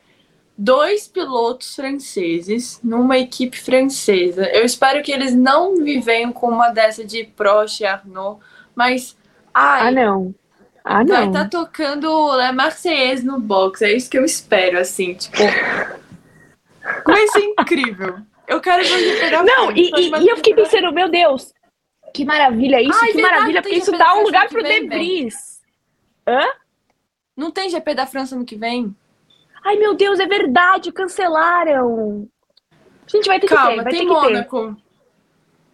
[0.58, 4.46] dois pilotos franceses numa equipe francesa.
[4.54, 8.40] Eu espero que eles não vivem com uma dessa de Prost e Arnaud,
[8.76, 9.18] mas.
[9.54, 10.36] Ai, ah, não.
[10.84, 11.32] Ah, não.
[11.32, 13.82] Vai tá tocando La Marseillaise no box.
[13.82, 15.38] É isso que eu espero, assim, tipo.
[17.04, 18.18] Vai ser incrível.
[18.48, 21.52] Eu quero ver Não, e, e, e eu fiquei pensando, meu Deus,
[22.16, 25.62] que maravilha isso, Ai, que verdade, maravilha, porque isso dá um lugar pro De Vries.
[26.26, 26.42] Hã?
[27.36, 28.96] Não tem GP da França no que vem?
[29.62, 32.26] Ai, meu Deus, é verdade, cancelaram.
[32.72, 34.78] A gente vai ter Calma, que ter, vai tem ter Mônaco.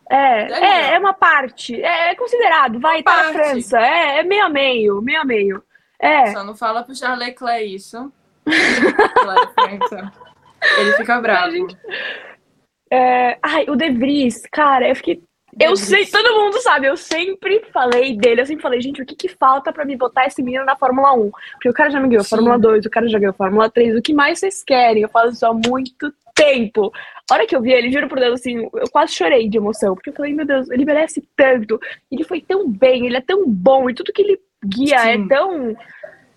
[0.09, 1.79] É, é, é, é, uma parte.
[1.79, 3.79] É, é considerado, vai, tá na França.
[3.79, 5.63] É, é meio a meio, meio a meio.
[5.99, 6.31] É.
[6.31, 8.11] Só não fala pro Charles Leclerc isso.
[10.77, 11.67] Ele fica bravo.
[12.91, 13.37] É...
[13.43, 15.23] Ai, o De Vries, cara, eu fiquei
[15.59, 19.15] eu sei, todo mundo sabe, eu sempre falei dele, eu sempre falei, gente, o que
[19.15, 21.31] que falta para me botar esse menino na Fórmula 1?
[21.53, 22.29] Porque o cara já me ganhou Sim.
[22.31, 25.03] Fórmula 2, o cara já ganhou Fórmula 3, o que mais vocês querem?
[25.03, 26.91] Eu falo isso há muito tempo.
[27.29, 29.93] A hora que eu vi ele, juro por Deus, assim, eu quase chorei de emoção,
[29.93, 31.79] porque eu falei, meu Deus, ele merece tanto,
[32.11, 35.25] ele foi tão bem, ele é tão bom, e tudo que ele guia é Sim.
[35.25, 35.75] é tão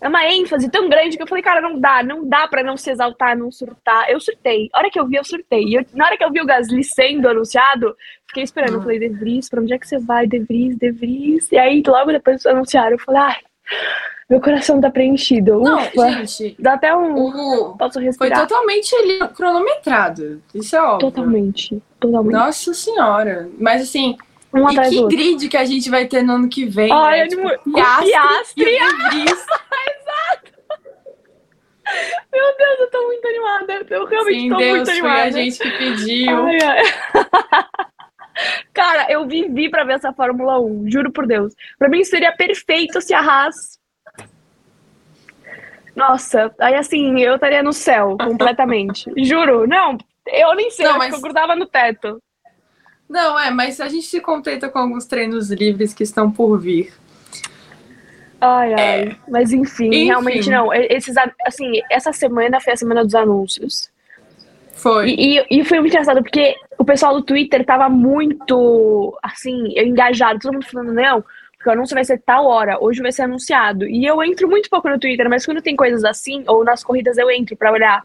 [0.04, 2.76] é uma ênfase tão grande que eu falei, cara, não dá, não dá pra não
[2.76, 4.10] se exaltar, não surtar.
[4.10, 4.68] Eu surtei.
[4.74, 5.64] A hora que eu vi, eu surtei.
[5.64, 7.96] E eu, na hora que eu vi o Gasly sendo anunciado,
[8.28, 8.74] fiquei esperando.
[8.74, 8.82] Eu ah.
[8.82, 10.26] falei, De Vries, pra onde é que você vai?
[10.26, 11.50] De Vries, De Vries.
[11.50, 13.36] E aí, logo depois anunciaram, eu falei, ai,
[14.28, 15.58] meu coração tá preenchido.
[15.60, 16.10] Não, Ufa.
[16.10, 16.54] gente.
[16.58, 17.14] Dá até um.
[17.14, 17.76] O...
[17.78, 18.40] Posso respirar.
[18.40, 20.42] Foi totalmente ali, cronometrado.
[20.54, 20.98] Isso é óbvio.
[20.98, 21.82] Totalmente.
[21.98, 22.32] Totalmente.
[22.34, 23.48] Nossa senhora.
[23.58, 24.18] Mas assim.
[24.54, 26.92] Um e que grid que a gente vai ter no ano que vem?
[26.92, 27.28] Ai, né?
[27.28, 29.24] tipo, Piastri, Piastri.
[29.24, 29.36] E o
[32.32, 33.86] Meu Deus, eu tô muito animada.
[33.90, 35.18] Eu realmente Sim, tô Deus, muito animada.
[35.18, 36.46] Foi a gente que pediu.
[36.46, 36.82] Ai, ai.
[38.72, 41.52] Cara, eu vivi pra ver essa Fórmula 1, juro por Deus.
[41.78, 43.78] Pra mim seria perfeito se a Haas.
[45.94, 49.12] Nossa, aí assim, eu estaria no céu completamente.
[49.24, 51.14] juro, não, eu nem sei, não, mas...
[51.14, 52.20] eu grudava no teto.
[53.08, 56.92] Não, é, mas a gente se contenta com alguns treinos livres que estão por vir.
[58.40, 58.80] Ai, ai.
[58.80, 59.16] É.
[59.28, 60.72] Mas enfim, enfim, realmente não.
[60.72, 61.14] Esses,
[61.46, 63.90] assim, essa semana foi a semana dos anúncios.
[64.72, 65.10] Foi.
[65.10, 70.40] E, e, e, foi muito engraçado, porque o pessoal do Twitter tava muito, assim, engajado.
[70.40, 71.24] Todo mundo falando, não,
[71.56, 73.86] porque o anúncio vai ser tal hora, hoje vai ser anunciado.
[73.86, 77.16] E eu entro muito pouco no Twitter, mas quando tem coisas assim, ou nas corridas
[77.16, 78.04] eu entro pra olhar.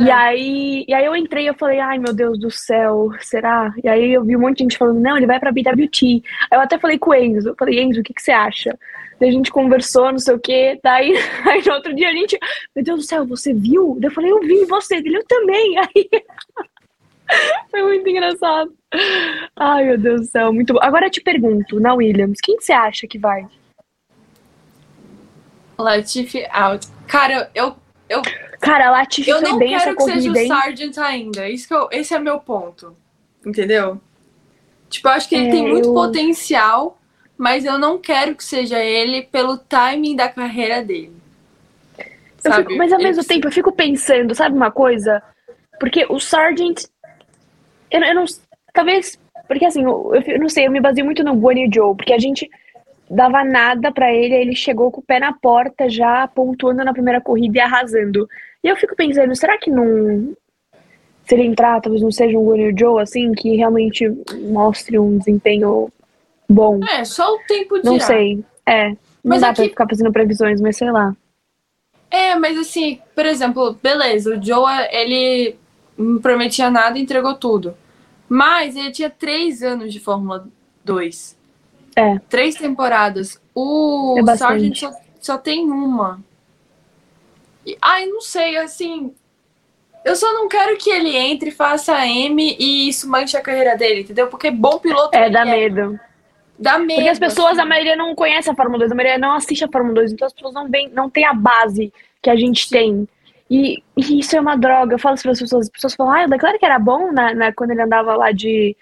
[0.00, 0.04] É.
[0.04, 3.74] E, aí, e aí eu entrei eu falei, ai meu Deus do céu, será?
[3.84, 6.22] E aí eu vi um monte de gente falando, não, ele vai pra BWT.
[6.50, 8.78] Eu até falei com o Enzo, eu falei, Enzo, o que, que você acha?
[9.20, 10.80] Daí a gente conversou, não sei o quê.
[10.82, 11.12] Daí,
[11.46, 12.38] aí no outro dia a gente,
[12.74, 13.98] meu Deus do céu, você viu?
[14.00, 14.96] Daí eu falei, eu vi você.
[14.96, 15.76] Ele, eu também.
[15.78, 16.08] Aí
[17.70, 18.74] foi muito engraçado.
[19.54, 20.80] Ai, meu Deus do céu, muito bom.
[20.82, 23.46] Agora eu te pergunto, na Williams, quem você acha que vai?
[25.78, 26.88] Latifi out.
[27.06, 27.76] Cara, eu.
[28.08, 28.20] eu
[28.60, 31.48] Cara, a Latifi eu bem não quero que seja o Sargent ainda.
[31.48, 32.96] Isso que eu, esse é meu ponto.
[33.44, 34.00] Entendeu?
[34.88, 35.94] Tipo, eu acho que ele é, tem muito eu...
[35.94, 37.00] potencial
[37.40, 41.16] mas eu não quero que seja ele pelo timing da carreira dele.
[42.36, 45.22] Fico, mas ao mesmo tempo eu fico pensando, sabe uma coisa?
[45.78, 46.84] Porque o Sargent.
[47.90, 48.26] Eu, eu não.
[48.74, 49.18] Talvez.
[49.48, 52.18] Porque assim, eu, eu, não sei, eu me baseio muito no Bonnie Joe, porque a
[52.18, 52.46] gente
[53.08, 57.22] dava nada para ele, ele chegou com o pé na porta já pontuando na primeira
[57.22, 58.28] corrida e arrasando.
[58.62, 60.34] E eu fico pensando, será que não.
[61.26, 64.08] se ele entrar, talvez não seja um Guanyu Joe, assim, que realmente
[64.50, 65.90] mostre um desempenho
[66.48, 66.80] bom.
[66.84, 67.90] É, só o tempo dirá.
[67.90, 68.44] Não sei.
[68.66, 68.90] É.
[68.90, 71.14] Não Mas dá aqui- pra ficar fazendo previsões, mas sei lá.
[72.10, 75.56] É, mas assim, por exemplo, beleza, o Joe, ele
[75.96, 77.74] não prometia nada e entregou tudo.
[78.28, 80.46] Mas ele tinha três anos de Fórmula
[80.84, 81.36] 2.
[81.96, 82.18] É.
[82.28, 83.40] Três temporadas.
[83.54, 84.38] O É bastante.
[84.38, 86.20] Sargent só, só tem uma.
[87.66, 89.14] E, ai, não sei, assim.
[90.04, 94.00] Eu só não quero que ele entre, faça M e isso manche a carreira dele,
[94.00, 94.28] entendeu?
[94.28, 96.00] Porque bom piloto É, dá medo.
[96.58, 96.94] Dá medo.
[96.94, 97.60] Porque as pessoas, assim.
[97.60, 100.26] a maioria não conhece a Fórmula 2, a maioria não assiste a Fórmula 2, então
[100.26, 101.92] as pessoas não, vêm, não têm a base
[102.22, 103.06] que a gente tem.
[103.50, 104.94] E, e isso é uma droga.
[104.94, 107.34] Eu falo isso para as pessoas, as pessoas falam, ah, o Leclerc era bom na,
[107.34, 108.74] na- quando ele andava lá de,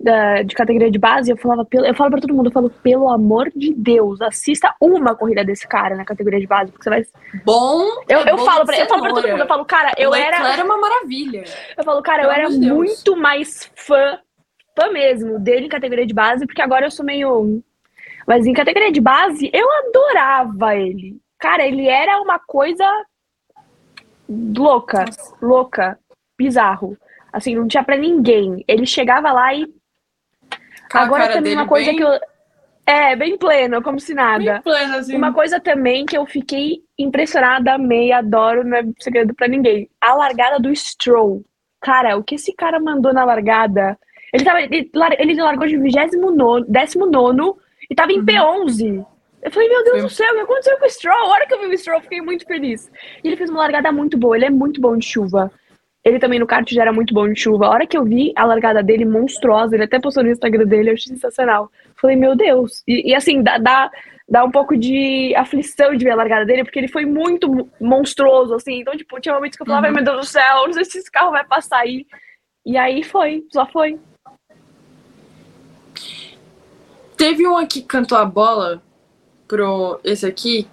[0.00, 1.30] da- de categoria de base.
[1.30, 4.74] Eu falava, pelo- eu falo para todo mundo, eu falo, pelo amor de Deus, assista
[4.80, 7.04] uma corrida desse cara na categoria de base, porque você vai.
[7.44, 7.84] Bom.
[8.08, 10.10] Eu, é eu bom falo pra, eu falo pra todo mundo, eu falo, cara, eu
[10.10, 10.38] o era.
[10.38, 11.44] Leclerc é uma maravilha.
[11.76, 12.76] Eu falo, cara, eu Pelo era amor de Deus.
[12.76, 14.18] muito mais fã,
[14.78, 17.62] fã mesmo, dele em categoria de base, porque agora eu sou meio.
[18.26, 21.18] Mas em categoria de base, eu adorava ele.
[21.38, 22.84] Cara, ele era uma coisa
[24.28, 25.04] louca,
[25.40, 25.98] louca,
[26.38, 26.96] bizarro.
[27.32, 28.64] Assim, não tinha pra ninguém.
[28.66, 29.66] Ele chegava lá e.
[30.90, 32.20] Aquela agora também uma coisa bem, que eu.
[32.86, 34.54] É, bem pleno, como se nada.
[34.54, 35.16] bem plena, assim.
[35.16, 39.88] Uma coisa também que eu fiquei impressionada, amei, adoro, não é segredo pra ninguém.
[40.00, 41.44] A largada do Stroll.
[41.80, 43.96] Cara, o que esse cara mandou na largada?
[44.32, 47.54] Ele, tava, ele, ele largou de 29, 19
[47.90, 48.24] e tava em Uhum.
[48.26, 49.06] P11.
[49.42, 51.16] Eu falei, meu Deus Foi- do céu, o que aconteceu com o Stroll?
[51.16, 52.90] A hora que eu vi o Stroll, eu fiquei muito feliz.
[53.24, 55.50] E ele fez uma largada muito boa, ele é muito bom de chuva.
[56.04, 57.66] Ele também no kart já era muito bom de chuva.
[57.66, 60.90] A hora que eu vi a largada dele monstruosa, ele até postou no Instagram dele,
[60.90, 61.70] eu achei sensacional.
[62.00, 62.82] Falei, meu Deus.
[62.88, 63.90] E, e assim, dá, dá,
[64.26, 67.68] dá um pouco de aflição de ver a largada dele, porque ele foi muito mo-
[67.78, 68.80] monstruoso, assim.
[68.80, 69.92] Então, tipo, tinha momentos que eu falava, Uhum.
[69.94, 72.06] meu Deus do céu, não sei se esse carro vai passar aí.
[72.64, 73.98] E aí foi, só foi.
[77.16, 78.82] Teve um aqui que cantou a bola
[79.46, 80.66] pro esse aqui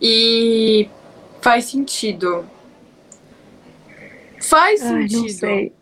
[0.00, 0.88] e
[1.42, 2.46] faz sentido.
[4.40, 5.22] Faz Ai, sentido.
[5.22, 5.72] não sei.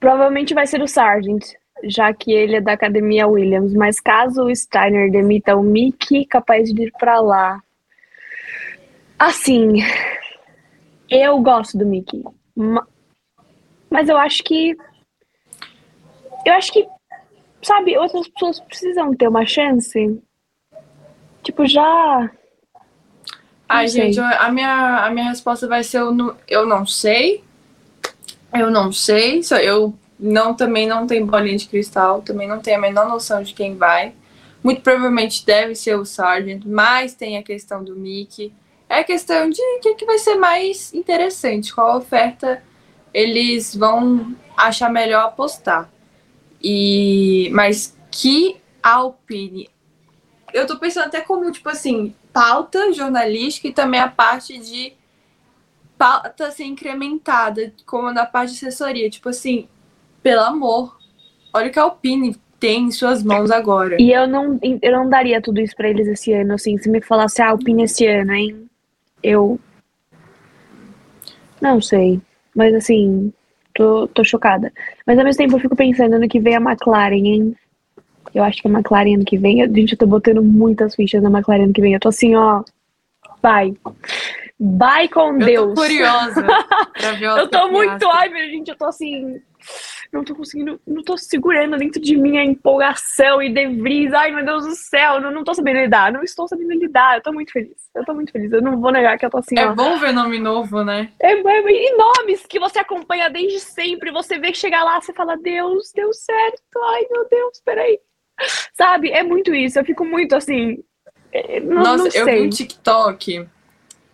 [0.00, 1.44] Provavelmente vai ser o Sargent,
[1.84, 3.74] já que ele é da academia Williams.
[3.74, 7.60] Mas caso o Steiner demita o Mickey, capaz de ir pra lá.
[9.18, 9.76] Assim,
[11.10, 12.22] eu gosto do Mickey.
[12.54, 12.86] ma-
[13.90, 14.76] Mas eu acho que.
[16.44, 16.86] Eu acho que.
[17.62, 20.22] Sabe, outras pessoas precisam ter uma chance.
[21.42, 22.30] Tipo, já.
[23.68, 27.42] Ai, gente, a minha, a minha resposta vai ser eu não, eu não sei.
[28.52, 29.42] Eu não sei.
[29.42, 33.42] Só eu não também não tenho bolinha de cristal, também não tenho a menor noção
[33.42, 34.14] de quem vai.
[34.62, 38.52] Muito provavelmente deve ser o Sargent, mas tem a questão do Mickey.
[38.88, 42.62] É a questão de o que, que vai ser mais interessante, qual oferta
[43.12, 45.90] eles vão achar melhor apostar.
[46.62, 49.68] E mas que Alpine
[50.56, 54.94] eu tô pensando até como, tipo assim, pauta jornalística e também a parte de
[55.98, 59.10] pauta ser incrementada, como na parte de assessoria.
[59.10, 59.68] Tipo assim,
[60.22, 60.96] pelo amor,
[61.52, 63.96] olha o que a Alpine tem em suas mãos agora.
[64.00, 66.78] E eu não, eu não daria tudo isso pra eles esse ano, assim.
[66.78, 68.68] Se me falasse a Alpine esse ano, hein?
[69.22, 69.58] Eu.
[71.60, 72.20] Não sei.
[72.54, 73.32] Mas assim,
[73.74, 74.72] tô, tô chocada.
[75.06, 77.56] Mas ao mesmo tempo eu fico pensando no que vem a McLaren, hein?
[78.34, 79.58] Eu acho que a McLaren ano que vem.
[79.74, 81.94] Gente, eu tô botando muitas fichas na McLaren ano que vem.
[81.94, 82.62] Eu tô assim, ó.
[83.42, 83.74] Vai.
[84.58, 85.74] Vai com Eu Deus.
[85.74, 86.46] tô curiosa
[86.96, 89.40] pra ver Eu tô muito, ai, gente, eu tô assim.
[90.12, 94.14] Não tô conseguindo, não tô segurando dentro de mim a empolgação e De Vries.
[94.14, 97.16] Ai, meu Deus do céu, não, não tô sabendo lidar, não estou sabendo lidar.
[97.18, 98.50] Eu tô muito feliz, eu tô muito feliz.
[98.52, 99.74] Eu não vou negar que eu tô assim, É ó.
[99.74, 101.10] bom ver nome novo, né?
[101.20, 105.12] É, é, e nomes que você acompanha desde sempre, você vê que chegar lá, você
[105.12, 106.62] fala, Deus, deu certo.
[106.94, 107.98] Ai, meu Deus, peraí.
[108.74, 110.78] Sabe, é muito isso, eu fico muito assim.
[111.32, 113.46] é, Não, Nossa, não eu vi um TikTok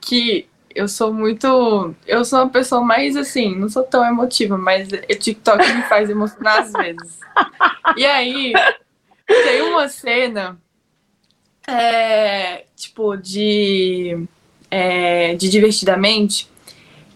[0.03, 1.95] que eu sou muito.
[2.07, 6.11] Eu sou uma pessoa mais assim, não sou tão emotiva, mas o TikTok me faz
[6.11, 7.21] emocionar às vezes.
[7.97, 8.53] E aí,
[9.27, 10.59] tem uma cena,
[11.67, 14.27] é, tipo, de.
[14.71, 16.51] é, de Divertidamente,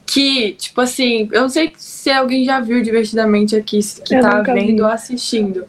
[0.06, 4.42] que, tipo assim, eu não sei se alguém já viu Divertidamente aqui, que Eu tá
[4.42, 4.52] vi.
[4.52, 5.66] vendo ou assistindo.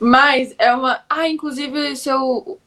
[0.00, 1.00] Mas é uma.
[1.08, 2.58] Ah, inclusive seu.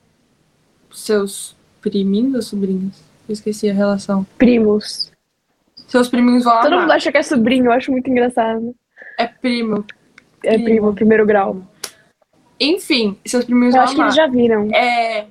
[0.94, 3.11] Seus priminhos ou sobrinhos?
[3.28, 4.26] Eu esqueci a relação.
[4.38, 5.12] Primos.
[5.88, 6.82] Seus priminhos vão Todo amar.
[6.82, 8.74] mundo acha que é sobrinho, eu acho muito engraçado.
[9.18, 9.86] É primo.
[10.44, 10.64] É Primo.
[10.64, 11.62] primo, primeiro grau.
[12.60, 14.08] Enfim, seus priminhos Eu vão acho que amar.
[14.08, 14.70] eles já viram.
[14.74, 15.26] É.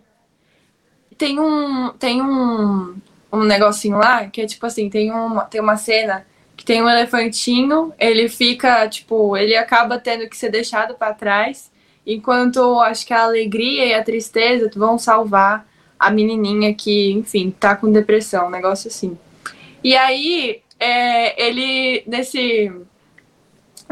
[1.16, 1.90] Tem um.
[1.98, 2.96] Tem um.
[3.32, 6.26] Um negocinho lá que é tipo assim: tem uma, tem uma cena
[6.56, 11.70] que tem um elefantinho, ele fica, tipo, ele acaba tendo que ser deixado para trás,
[12.06, 15.66] enquanto acho que a alegria e a tristeza vão salvar
[16.00, 19.18] a menininha que, enfim, tá com depressão, um negócio assim.
[19.84, 22.72] E aí, é, ele, nesse,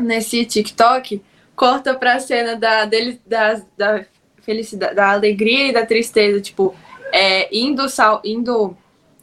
[0.01, 1.21] nesse TikTok,
[1.55, 4.07] corta pra cena da, dele, da, da
[4.41, 6.75] felicidade, da alegria e da tristeza, tipo,
[7.13, 8.75] é, indo, sal, indo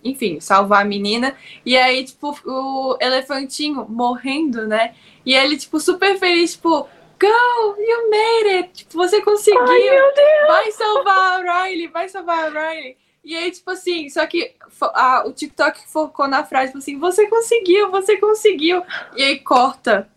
[0.04, 1.36] enfim, salvar a menina.
[1.66, 4.94] E aí, tipo, o elefantinho morrendo, né?
[5.26, 6.88] E ele, tipo, super feliz, tipo,
[7.20, 8.74] go, you made it!
[8.74, 9.62] Tipo, você conseguiu!
[9.64, 12.98] Ai, vai salvar a Riley, vai salvar a Riley.
[13.24, 17.28] E aí, tipo assim, só que a, o TikTok focou na frase, tipo assim, você
[17.28, 18.84] conseguiu, você conseguiu.
[19.16, 20.08] E aí corta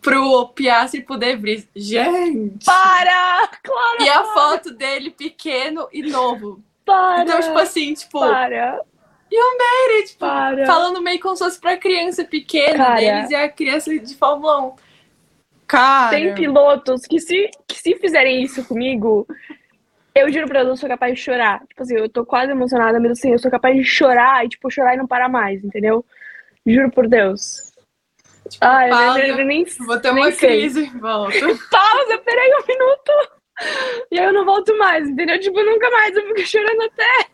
[0.00, 1.66] pro Piastri pro De Vries.
[1.74, 2.66] Gente!
[2.66, 3.48] Para!
[3.62, 4.02] Claro!
[4.02, 6.62] E a foto dele pequeno e novo.
[6.84, 7.22] Para!
[7.22, 8.20] Então, tipo assim, tipo...
[8.20, 8.82] Para!
[9.30, 10.08] You made it!
[10.08, 10.66] Tipo, Para.
[10.66, 12.96] falando meio como se fosse pra criança pequena Cara.
[12.96, 14.76] deles e a criança de Fórmula 1.
[15.70, 16.10] Cara...
[16.10, 19.24] Tem pilotos que se, que se fizerem isso comigo,
[20.12, 21.60] eu juro pra Deus, eu sou capaz de chorar.
[21.68, 24.68] Tipo assim, eu tô quase emocionada, mas assim, eu sou capaz de chorar e, tipo,
[24.68, 26.04] chorar e não parar mais, entendeu?
[26.66, 27.72] Juro por Deus.
[28.48, 30.60] tipo, Ai, eu pausa, nem, eu nem, Vou ter uma sei.
[30.60, 31.38] crise em volta.
[31.70, 33.12] Pausa, peraí um minuto.
[34.10, 35.38] E aí eu não volto mais, entendeu?
[35.38, 37.26] Tipo, nunca mais, eu fico chorando até.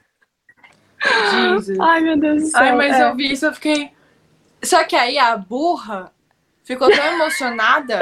[1.31, 1.81] Jesus.
[1.81, 2.61] Ai, meu Deus do céu.
[2.61, 3.03] Ai, mas é.
[3.09, 3.91] eu vi isso, eu fiquei.
[4.63, 6.13] Só que aí a burra
[6.67, 8.01] ficou tão emocionada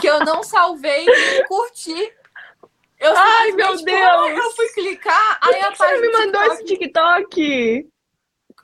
[0.00, 2.12] que eu não salvei e curti.
[3.00, 4.30] Eu Ai, meu Deus!
[4.38, 7.92] Eu fui clicar, aí a que você página me do mandou esse TikTok, TikTok?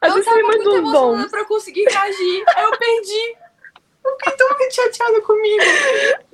[0.01, 1.31] Às Eu tava muito emocionada bons.
[1.31, 2.45] pra conseguir reagir.
[2.55, 3.37] Aí eu perdi.
[4.05, 5.65] Eu fiquei tão chateada comigo.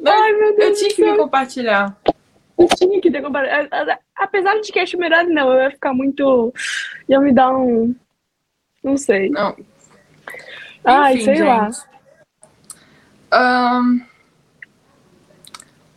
[0.06, 1.96] Ai, meu Deus Eu tinha que me compartilhar.
[2.58, 3.68] Eu tinha que ter comparado.
[4.14, 6.52] Apesar de que acho melhor não, eu ia ficar muito.
[7.08, 7.94] ia me dar um.
[8.82, 9.30] Não sei.
[9.30, 9.56] Não.
[10.84, 11.70] Ai, Enfim, sei lá.
[13.30, 14.00] Ahn,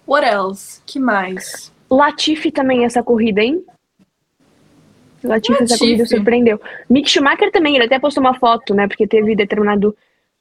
[0.07, 0.81] What else?
[0.85, 1.71] Que mais?
[1.91, 3.63] Latifi também essa corrida, hein?
[5.21, 5.79] Latifi, essa Latifi.
[5.79, 6.61] corrida surpreendeu.
[6.89, 8.87] Mick Schumacher também, ele até postou uma foto, né?
[8.87, 9.95] Porque teve determinado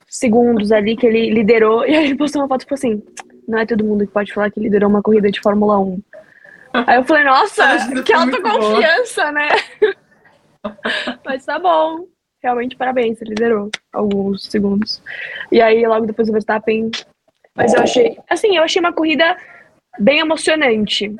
[0.09, 1.85] segundos ali que ele liderou.
[1.89, 3.03] E aí ele postou uma foto tipo assim:
[3.49, 6.01] não é todo mundo que pode falar que liderou uma corrida de Fórmula 1.
[6.73, 9.49] Aí eu falei, nossa, Essa que autoconfiança, né?
[11.25, 12.07] Mas tá bom.
[12.47, 15.03] Realmente, parabéns, você liderou alguns segundos.
[15.51, 16.93] E aí, logo depois o Verstappen.
[17.57, 18.17] Mas eu achei.
[18.31, 19.37] Assim, eu achei uma corrida
[19.99, 21.13] bem emocionante.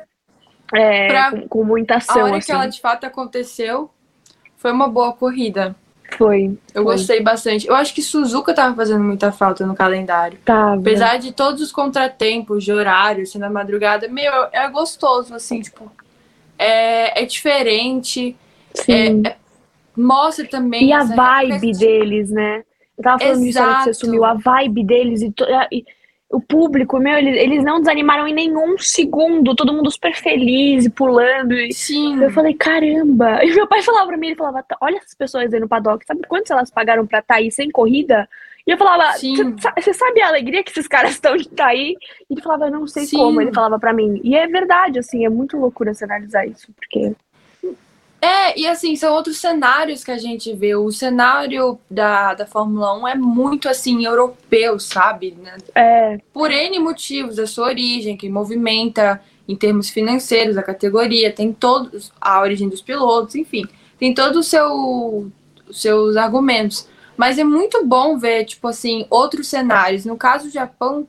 [0.73, 2.45] É, Pra- com, com muita A ação, hora assim.
[2.45, 3.89] que ela de fato aconteceu,
[4.55, 5.75] foi uma boa corrida.
[6.17, 6.57] Foi.
[6.73, 6.93] Eu Foi.
[6.95, 7.67] gostei bastante.
[7.67, 10.37] Eu acho que Suzuka tava fazendo muita falta no calendário.
[10.45, 10.79] Tava.
[10.79, 15.91] Apesar de todos os contratempos de horário, assim, na madrugada, meu, é gostoso, assim, tipo.
[16.57, 18.33] É, é diferente,
[18.73, 19.23] Sim.
[19.97, 20.85] Mostra também.
[20.89, 22.63] E a vibe deles, né?
[22.97, 24.05] Eu tava falando disso na hora que você Exato.
[24.05, 24.25] sumiu.
[24.25, 25.85] A vibe deles e, to- e
[26.29, 29.55] o público, meu, eles, eles não desanimaram em nenhum segundo.
[29.55, 31.53] Todo mundo super feliz e pulando.
[31.53, 32.21] E Sim.
[32.21, 33.43] eu falei, caramba.
[33.45, 36.05] E meu pai falava pra mim, ele falava, "Tá, olha essas pessoas aí no paddock,
[36.05, 38.27] sabe quantos elas pagaram pra estar aí sem corrida?
[38.65, 39.13] E eu falava,
[39.79, 41.95] você sabe a alegria que esses caras estão de estar aí?
[42.29, 43.15] E ele falava, eu não sei Sim.
[43.15, 44.19] como, ele falava pra mim.
[44.21, 47.13] E é verdade, assim, é muito loucura você analisar isso, porque
[48.19, 50.75] É, e assim, são outros cenários que a gente vê.
[50.75, 55.37] O cenário da, da Fórmula 1 é muito, assim, europeu, sabe?
[55.41, 55.57] Né?
[55.75, 61.53] é, Por N motivos, a sua origem, que movimenta em termos financeiros a categoria, tem
[61.53, 63.65] todos a origem dos pilotos, enfim,
[63.97, 65.31] tem todos os seu,
[65.67, 66.87] os seus argumentos.
[67.15, 70.05] Mas é muito bom ver, tipo assim, outros cenários.
[70.05, 71.07] No caso do Japão,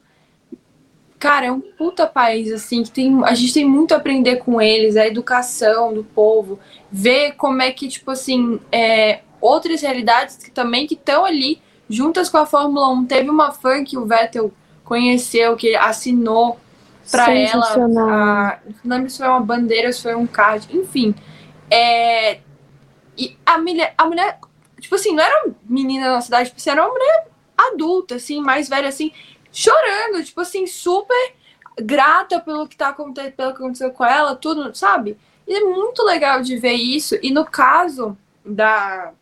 [1.19, 4.61] cara, é um puta país, assim, que tem, a gente tem muito a aprender com
[4.61, 6.59] eles, a educação do povo,
[6.91, 12.29] ver como é que, tipo assim, é, outras realidades que também que estão ali juntas
[12.29, 13.07] com a Fórmula 1.
[13.07, 14.53] Teve uma fã que o Vettel
[14.85, 16.59] conheceu, que assinou
[17.11, 17.67] pra ela.
[17.67, 21.15] A, não lembro se foi uma bandeira, se foi um card, enfim.
[21.71, 22.41] É,
[23.17, 24.39] e a mulher, a mulher,
[24.81, 28.41] tipo assim, não era uma menina na cidade, tipo assim, era uma mulher adulta, assim,
[28.41, 29.13] mais velha, assim,
[29.53, 31.35] chorando, tipo assim, super
[31.81, 35.19] grata pelo que tá acontecendo, pelo que aconteceu com ela, tudo, sabe?
[35.49, 37.17] E é muito legal de ver isso.
[37.23, 39.13] E no caso da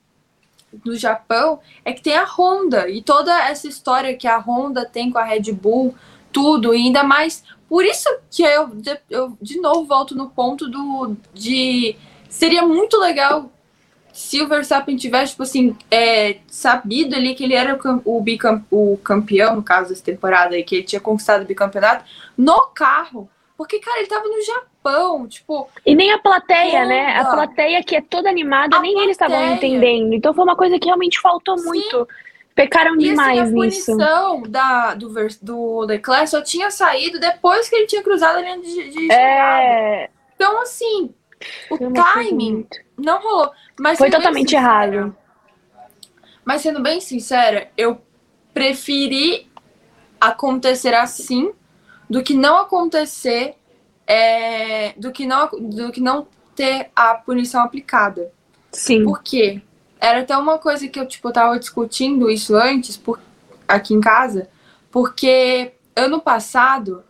[0.84, 5.10] do Japão, é que tem a Honda e toda essa história que a Honda tem
[5.10, 5.94] com a Red Bull,
[6.30, 7.42] tudo, e ainda mais.
[7.68, 11.96] Por isso que eu, de- eu de novo volto no ponto do de
[12.28, 13.50] seria muito legal
[14.12, 18.20] se o Verstappen tivesse, tipo assim, é, sabido ali que ele era o, cam- o,
[18.20, 22.04] bicam, o campeão, no caso dessa temporada aí, que ele tinha conquistado o bicampeonato,
[22.36, 23.28] no carro.
[23.56, 27.16] Porque, cara, ele tava no Japão, tipo, E nem a plateia, né?
[27.16, 29.54] A plateia que é toda animada, A nem eles estavam plateia.
[29.56, 30.12] entendendo.
[30.14, 31.66] Então foi uma coisa que realmente faltou Sim.
[31.68, 32.08] muito.
[32.54, 33.54] Pecaram assim, demais a nisso.
[33.54, 38.58] punição da, do, do Leclerc só tinha saído depois que ele tinha cruzado a linha
[38.60, 39.12] de, de.
[39.12, 40.08] É.
[40.34, 41.14] Então, assim,
[41.70, 43.50] o coisa timing não rolou.
[43.78, 45.16] Mas Foi totalmente sincera- errado.
[46.44, 48.00] Mas sendo bem sincera, eu
[48.54, 49.50] preferi
[50.20, 51.52] acontecer assim
[52.08, 53.54] do que não acontecer,
[54.06, 58.30] é, do, que não, do que não ter a punição aplicada.
[58.72, 59.04] Sim.
[59.04, 59.60] Por quê?
[60.00, 63.18] Era até uma coisa que eu, tipo, tava discutindo isso antes por,
[63.66, 64.48] aqui em casa,
[64.90, 67.02] porque ano passado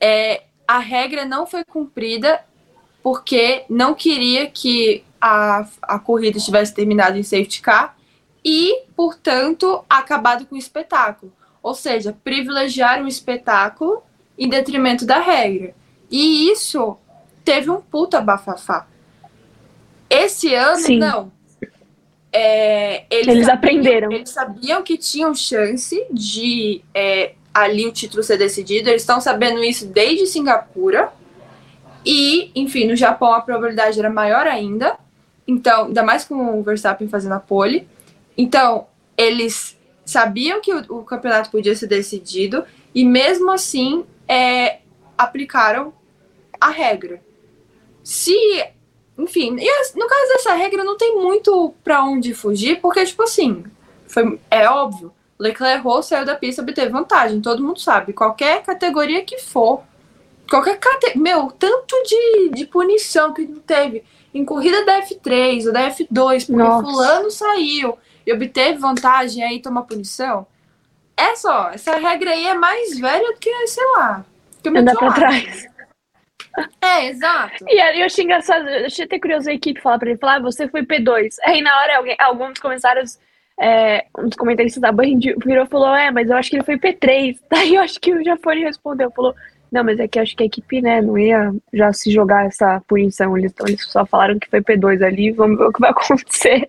[0.00, 2.40] é, a regra não foi cumprida
[3.02, 7.96] porque não queria que a, a corrida tivesse terminado em safety car
[8.44, 11.32] e, portanto, acabado com o espetáculo.
[11.62, 14.02] Ou seja, privilegiar o espetáculo
[14.38, 15.74] em detrimento da regra.
[16.10, 16.96] E isso
[17.44, 18.86] teve um puta bafafá.
[20.08, 20.98] Esse ano, Sim.
[20.98, 21.32] não.
[22.32, 24.12] É, eles, Eles sabiam- aprenderam.
[24.12, 28.88] Eles sabiam que tinham chance de é, ali o título ser decidido.
[28.88, 31.10] Eles estão sabendo isso desde Singapura.
[32.04, 34.96] E, enfim, no Japão a probabilidade era maior ainda.
[35.46, 37.88] Então, ainda mais com o Verstappen fazendo a pole.
[38.36, 38.86] Então,
[39.16, 42.64] eles sabiam que o, o campeonato podia ser decidido.
[42.94, 44.80] E mesmo assim, é,
[45.16, 45.92] aplicaram
[46.60, 47.22] a regra.
[48.04, 48.36] Se
[49.18, 53.64] enfim, no caso dessa regra não tem muito pra onde fugir, porque, tipo assim,
[54.06, 58.12] foi, é óbvio, Leclerc errou, saiu da pista, obteve vantagem, todo mundo sabe.
[58.12, 59.82] Qualquer categoria que for,
[60.48, 65.90] qualquer categoria, meu, tanto de, de punição que teve em corrida da F3 ou da
[65.90, 66.82] F2, porque Nossa.
[66.82, 70.46] fulano saiu e obteve vantagem aí toma punição.
[71.18, 74.24] Essa, ó, essa regra aí é mais velha do que, sei lá,
[74.62, 75.66] que Andar pra trás.
[76.80, 77.64] É, exato.
[77.68, 80.36] E aí eu achei engraçado, eu achei até curioso a equipe falar pra ele, falar,
[80.36, 81.34] ah, você foi P2.
[81.44, 83.18] Aí na hora alguém, algum dos comentários,
[83.60, 86.64] é, um dos comentaristas da Band virou e falou, é, mas eu acho que ele
[86.64, 87.36] foi P3.
[87.50, 89.34] Daí eu acho que o Jafone respondeu, falou,
[89.72, 92.46] não, mas é que eu acho que a equipe, né, não ia já se jogar
[92.46, 93.36] essa punição.
[93.36, 96.68] Eles, então eles só falaram que foi P2 ali, vamos ver o que vai acontecer.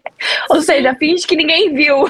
[0.49, 2.09] Ou seja, finge que ninguém viu.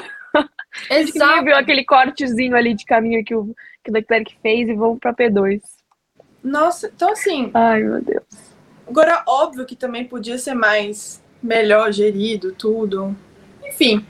[0.90, 1.44] Exato.
[1.44, 5.14] viu aquele cortezinho ali de caminho que o, que o Leclerc fez e vamos pra
[5.14, 5.60] P2.
[6.42, 8.24] Nossa, então assim, Ai, meu Deus.
[8.88, 13.16] Agora, óbvio que também podia ser mais melhor gerido, tudo.
[13.64, 14.04] Enfim.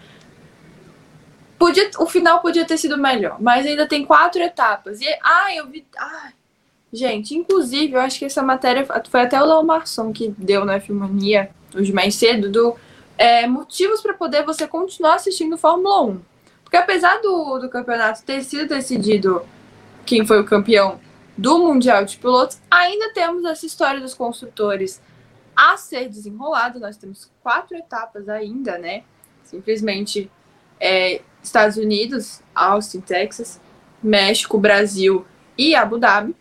[1.59, 5.01] Podia, o final podia ter sido melhor, mas ainda tem quatro etapas.
[5.01, 5.85] E, ah, eu vi.
[5.99, 6.33] Ai,
[6.91, 10.81] gente, inclusive, eu acho que essa matéria foi até o Léo Marçom que deu na
[10.81, 12.77] Filmania hoje mais cedo, do
[13.19, 16.21] é, motivos para poder você continuar assistindo Fórmula 1.
[16.71, 19.45] Porque apesar do, do campeonato ter sido decidido
[20.07, 21.01] quem foi o campeão
[21.37, 25.03] do Mundial de Pilotos, ainda temos essa história dos construtores
[25.57, 26.79] a ser desenrolada.
[26.79, 29.03] Nós temos quatro etapas ainda, né?
[29.43, 30.31] Simplesmente
[30.79, 33.61] é, Estados Unidos, Austin, Texas,
[34.01, 35.27] México, Brasil
[35.59, 36.37] e Abu Dhabi.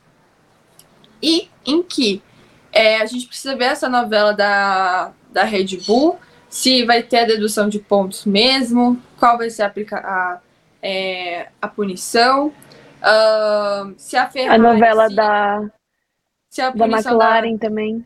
[1.23, 2.21] E em que
[2.71, 6.19] é, a gente precisa ver essa novela da, da Red Bull,
[6.49, 10.39] se vai ter a dedução de pontos mesmo, qual vai ser a, a,
[10.81, 12.51] é, a punição.
[13.01, 14.55] ahn, se a Ferrari.
[14.55, 15.69] A novela se- da,
[16.49, 18.03] se a da McLaren também.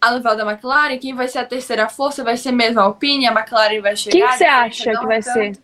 [0.00, 3.26] a novela da McLaren, quem vai ser a terceira força vai ser mesmo a Alpine,
[3.26, 4.12] a McLaren vai chegar.
[4.12, 5.56] Quem que você acha que vai tanto.
[5.56, 5.62] ser?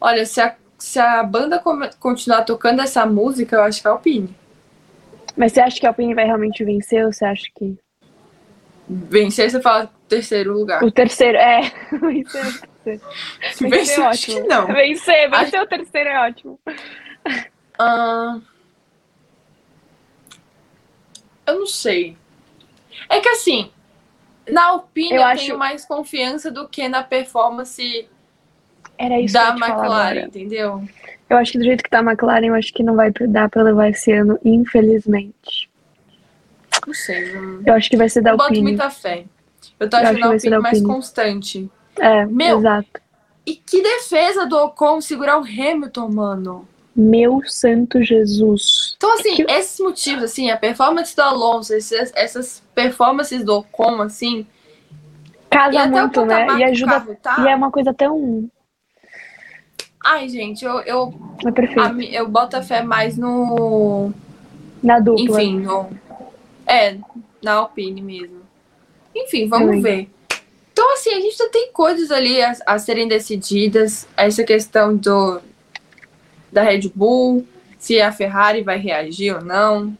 [0.00, 1.60] Olha, se a, se a banda
[1.98, 4.36] continuar tocando essa música, eu acho que é a Alpine.
[5.36, 7.76] Mas você acha que a Alpine vai realmente vencer ou você acha que.
[8.88, 10.82] Vencer, você fala terceiro lugar.
[10.82, 11.60] O terceiro, é.
[12.00, 12.42] Vencer.
[13.60, 14.48] Vencer Vencer, é acho que ótimo.
[14.48, 14.66] não.
[14.68, 16.58] Vencer, vencer o terceiro é ótimo.
[17.78, 18.38] Ah,
[21.46, 22.16] eu não sei.
[23.08, 23.70] É que assim,
[24.50, 28.08] na Alpine eu, Eu tenho acho- mais confiança do que na performance
[28.96, 30.82] Era isso da McLaren, entendeu?
[31.28, 33.50] Eu acho que do jeito que tá a McLaren, eu acho que não vai dar
[33.50, 35.68] pra levar esse ano, infelizmente.
[36.88, 37.32] Não sei.
[37.34, 37.60] Não...
[37.66, 39.26] Eu acho que vai ser da Eu boto muita fé.
[39.78, 41.70] Eu tô Eu achando a Alpine mais constante.
[41.98, 42.58] É, Meu.
[42.58, 42.88] exato.
[43.44, 46.68] E que defesa do Ocon segurar o Hamilton, mano.
[46.96, 48.94] Meu santo Jesus.
[48.96, 54.00] Então, assim, Que- esses motivos, assim, a performance do Alonso, esses- essas performances do Ocon,
[54.00, 54.46] assim,
[55.50, 56.46] Casa muito, né?
[56.58, 56.92] E ajuda.
[56.92, 57.36] carro tá.
[57.44, 58.50] E é uma coisa tão.
[60.02, 61.14] Ai, gente, eu, eu,
[61.44, 64.10] É a eu boto a fé mais no.
[64.82, 65.42] Na dupla.
[65.42, 65.88] Enfim, no.
[66.68, 66.96] É,
[67.42, 68.42] na Alpine mesmo.
[69.14, 69.82] Enfim, vamos Também.
[69.82, 70.10] ver.
[70.72, 74.06] Então, assim, a gente ainda tem coisas ali a, a serem decididas.
[74.16, 75.40] Essa questão do
[76.52, 77.46] da Red Bull,
[77.78, 79.96] se a Ferrari vai reagir ou não.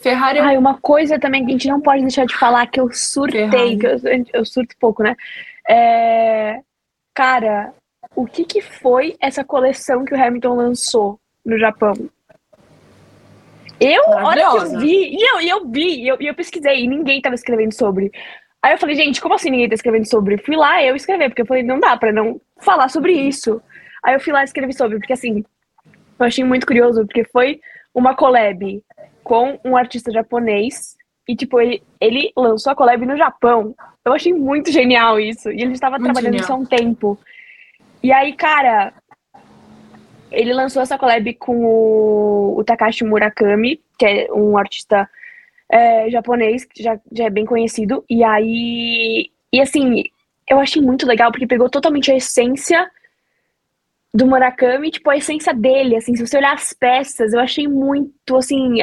[0.00, 2.78] Ferrari é Ai, uma coisa também que a gente não pode deixar de falar que
[2.78, 4.00] eu surtei, que eu,
[4.32, 5.16] eu surto pouco, né?
[5.68, 6.60] É,
[7.14, 7.72] Cara,
[8.16, 11.94] o que que foi essa coleção que o Hamilton lançou no Japão?
[13.80, 17.20] Eu, olha que eu vi, e eu, eu vi, e eu, eu pesquisei, e ninguém
[17.20, 18.10] tava escrevendo sobre.
[18.62, 20.38] Aí eu falei, gente, como assim ninguém tá escrevendo sobre?
[20.38, 23.60] Fui lá eu escrever, porque eu falei, não dá pra não falar sobre isso.
[24.02, 25.44] Aí eu fui lá e escrevi sobre, porque assim,
[26.18, 27.60] eu achei muito curioso, porque foi
[27.94, 28.82] uma collab
[29.22, 30.96] com um artista japonês,
[31.26, 33.74] e tipo, ele, ele lançou a collab no Japão.
[34.04, 37.18] Eu achei muito genial isso, e ele estava trabalhando isso há um tempo.
[38.02, 38.92] E aí, cara,
[40.30, 45.08] ele lançou essa collab com o, o Takashi Murakami, que é um artista
[45.68, 48.04] é, japonês, que já, já é bem conhecido.
[48.08, 49.30] E aí.
[49.52, 50.04] E assim,
[50.48, 52.90] eu achei muito legal, porque pegou totalmente a essência
[54.12, 58.36] do Murakami, tipo, a essência dele, assim, se você olhar as peças, eu achei muito,
[58.36, 58.76] assim,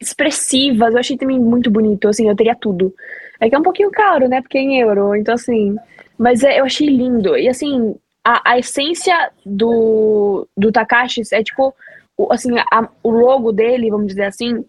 [0.00, 2.94] expressivas, eu achei também muito bonito, assim, eu teria tudo.
[3.40, 5.74] É que é um pouquinho caro, né, porque é em euro, então assim,
[6.16, 7.96] mas é, eu achei lindo, e assim,
[8.26, 11.72] a, a essência do, do Takashi é tipo,
[12.16, 14.64] o, assim, a, o logo dele, vamos dizer assim,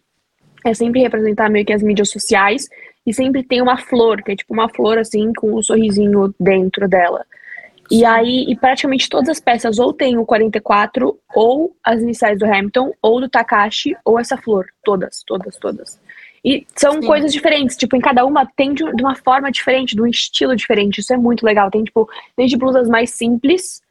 [0.64, 2.70] é sempre representar meio que as mídias sociais
[3.04, 6.88] e sempre tem uma flor, que é tipo uma flor assim com um sorrisinho dentro
[6.88, 7.26] dela.
[7.90, 12.46] E aí, e praticamente todas as peças ou tem o 44, ou as iniciais do
[12.46, 14.68] Hamilton, ou do Takashi, ou essa flor.
[14.84, 16.00] Todas, todas, todas.
[16.44, 17.08] E são Sim.
[17.08, 21.00] coisas diferentes, tipo, em cada uma tem de, uma forma diferente, de um estilo diferente.
[21.00, 21.70] Isso é muito legal.
[21.70, 22.08] Tem, tipo,
[22.38, 23.82] desde blusas mais simples,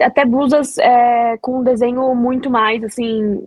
[0.00, 3.42] até blusas é, com um desenho muito mais, assim,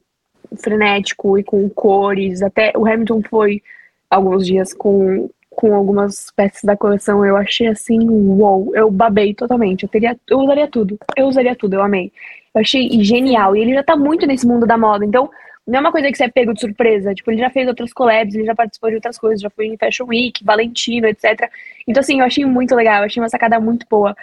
[0.58, 2.42] frenético e com cores.
[2.42, 3.62] Até o Hamilton foi
[4.10, 7.26] alguns dias com, com algumas peças da coleção.
[7.26, 9.84] Eu achei assim, uou, eu babei totalmente.
[9.84, 10.98] Eu, teria, eu usaria tudo.
[11.16, 12.12] Eu usaria tudo, eu amei.
[12.54, 13.56] Eu achei genial.
[13.56, 15.06] E ele já tá muito nesse mundo da moda.
[15.06, 15.30] Então,
[15.66, 17.14] não é uma coisa que você é pego de surpresa.
[17.14, 19.78] Tipo, ele já fez outras collabs, ele já participou de outras coisas, já foi em
[19.78, 21.50] Fashion Week, Valentino, etc.
[21.88, 24.16] Então, assim, eu achei muito legal, eu achei uma sacada muito boa.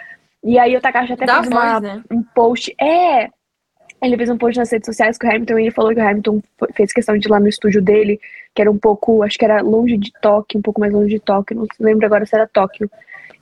[0.43, 2.03] E aí o Takashi até Dá fez voz, uma, né?
[2.11, 2.73] um post.
[2.79, 3.29] É!
[4.01, 6.07] Ele fez um post nas redes sociais com o Hamilton e ele falou que o
[6.07, 6.41] Hamilton
[6.73, 8.19] fez questão de ir lá no estúdio dele,
[8.53, 11.19] que era um pouco, acho que era longe de Tóquio, um pouco mais longe de
[11.19, 12.89] Tóquio, não lembro agora se era Tóquio.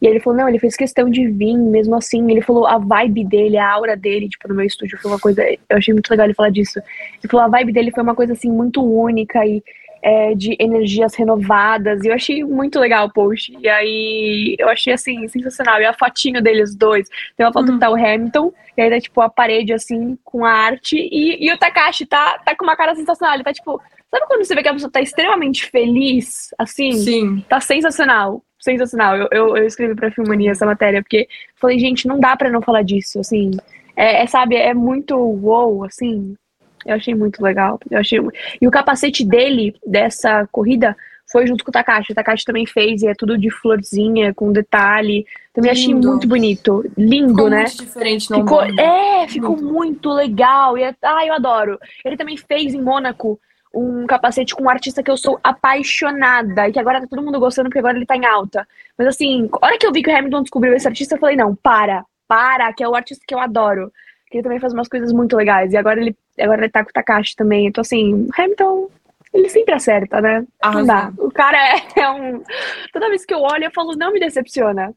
[0.02, 2.30] E ele falou, não, ele fez questão de vir, mesmo assim.
[2.32, 5.43] Ele falou a vibe dele, a aura dele, tipo, no meu estúdio foi uma coisa.
[5.43, 6.80] Eu achei muito legal ele falar disso.
[6.80, 9.62] Ele falou, a vibe dele foi uma coisa assim muito única e
[10.02, 12.04] é, de energias renovadas.
[12.04, 13.56] E eu achei muito legal o post.
[13.60, 15.82] E aí eu achei assim, sensacional.
[15.82, 17.10] E a fotinho deles dois.
[17.36, 17.74] Tem uma foto hum.
[17.74, 20.95] que tá o Hamilton, e aí tá, tipo, a parede assim, com a arte.
[20.97, 23.36] E, e o Takashi tá, tá com uma cara sensacional.
[23.36, 23.82] Ele tá, tipo.
[24.10, 26.93] Sabe quando você vê que a pessoa tá extremamente feliz, assim?
[26.93, 27.45] Sim.
[27.47, 29.16] Tá sensacional sensacional.
[29.16, 32.62] Eu, eu, eu escrevi pra Filmania essa matéria, porque falei, gente, não dá pra não
[32.62, 33.51] falar disso, assim.
[33.95, 36.36] É, é sabe, é muito wow, assim.
[36.86, 37.80] Eu achei muito legal.
[37.89, 38.20] Eu achei...
[38.62, 40.95] E o capacete dele, dessa corrida,
[41.32, 42.12] foi junto com o Takashi.
[42.12, 45.26] O Takashi também fez, e é tudo de florzinha, com detalhe.
[45.53, 45.82] Também Lindo.
[45.82, 46.91] achei muito bonito.
[46.97, 47.64] Lindo, ficou né?
[47.64, 49.74] Muito diferente no ficou, É, ficou muito.
[49.74, 50.78] muito legal.
[50.78, 50.95] E é...
[51.03, 51.78] Ah, eu adoro.
[52.03, 53.39] Ele também fez em Mônaco
[53.74, 57.39] um capacete com um artista que eu sou apaixonada e que agora tá todo mundo
[57.39, 58.67] gostando porque agora ele tá em alta.
[58.97, 61.36] Mas assim, a hora que eu vi que o Hamilton descobriu esse artista, eu falei,
[61.36, 63.91] não, para, para, que é o artista que eu adoro.
[64.30, 65.74] Que ele também faz umas coisas muito legais.
[65.74, 67.67] E agora ele, agora ele tá com o Takashi também.
[67.67, 68.89] Então assim, Hamilton,
[69.34, 70.45] ele sempre acerta, né?
[70.63, 71.11] Não dá.
[71.17, 72.43] O cara é, é um.
[72.91, 74.93] Toda vez que eu olho, eu falo, não me decepciona.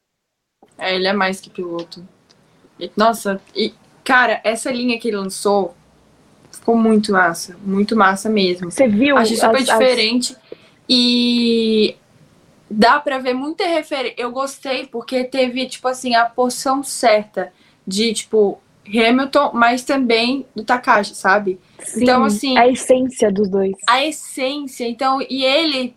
[0.79, 2.03] É, ele é mais que piloto.
[2.97, 5.75] Nossa, e, cara, essa linha que ele lançou
[6.63, 8.71] Ficou muito massa, muito massa mesmo.
[8.71, 9.17] Você viu?
[9.17, 10.33] Achei super as, diferente.
[10.33, 10.39] As...
[10.89, 11.97] E
[12.71, 14.15] dá pra ver muita referência.
[14.17, 17.53] Eu gostei porque teve, tipo assim, a porção certa
[17.85, 21.59] de, tipo, Hamilton, mas também do Takashi, sabe?
[21.81, 22.57] Sim, então, assim.
[22.57, 23.75] A essência dos dois.
[23.89, 24.87] A essência.
[24.87, 25.97] Então, e ele,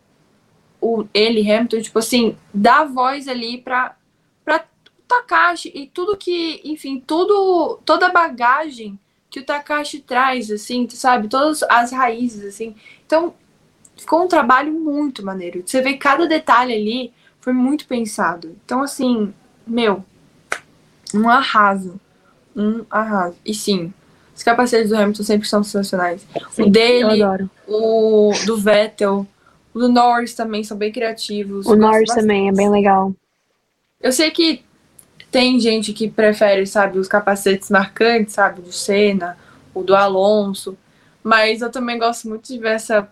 [0.82, 3.95] o, ele, Hamilton, tipo assim, dá voz ali pra,
[4.43, 4.66] pra
[5.07, 8.99] Takashi e tudo que, enfim, tudo, toda a bagagem
[9.36, 11.27] que o Takashi traz, assim, sabe?
[11.27, 12.73] Todas as raízes, assim.
[13.05, 13.33] Então,
[13.97, 15.61] ficou um trabalho muito maneiro.
[15.65, 18.55] Você vê cada detalhe ali, foi muito pensado.
[18.63, 19.33] Então, assim,
[19.67, 20.05] meu,
[21.13, 21.99] um arraso.
[22.55, 23.36] Um arraso.
[23.45, 23.93] E sim,
[24.33, 26.25] os capacetes do Hamilton sempre são sensacionais.
[26.51, 27.21] Sim, o dele,
[27.67, 29.27] o do Vettel,
[29.73, 31.65] o do Norris também são bem criativos.
[31.65, 33.13] O Norris também é bem legal.
[33.99, 34.63] Eu sei que
[35.36, 39.38] tem gente que prefere, sabe, os capacetes marcantes, sabe, do Senna,
[39.73, 40.77] o do Alonso.
[41.21, 43.09] Mas eu também gosto muito de ver essa,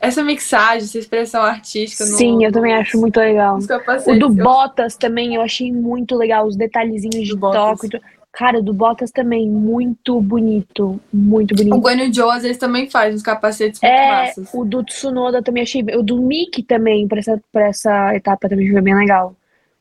[0.00, 2.02] essa mixagem, essa expressão artística.
[2.06, 3.56] Sim, no, eu também acho muito legal.
[3.56, 4.30] O do eu...
[4.30, 7.88] Bottas também, eu achei muito legal, os detalhezinhos de toque.
[8.32, 11.00] Cara, do Bottas também, muito bonito.
[11.12, 11.76] Muito bonito.
[11.76, 14.50] O Guanyu Joe às vezes também faz uns capacetes muito é, massas.
[14.52, 15.82] O do Tsunoda também achei.
[15.96, 19.36] O do Mickey também, pra essa, pra essa etapa também foi bem legal.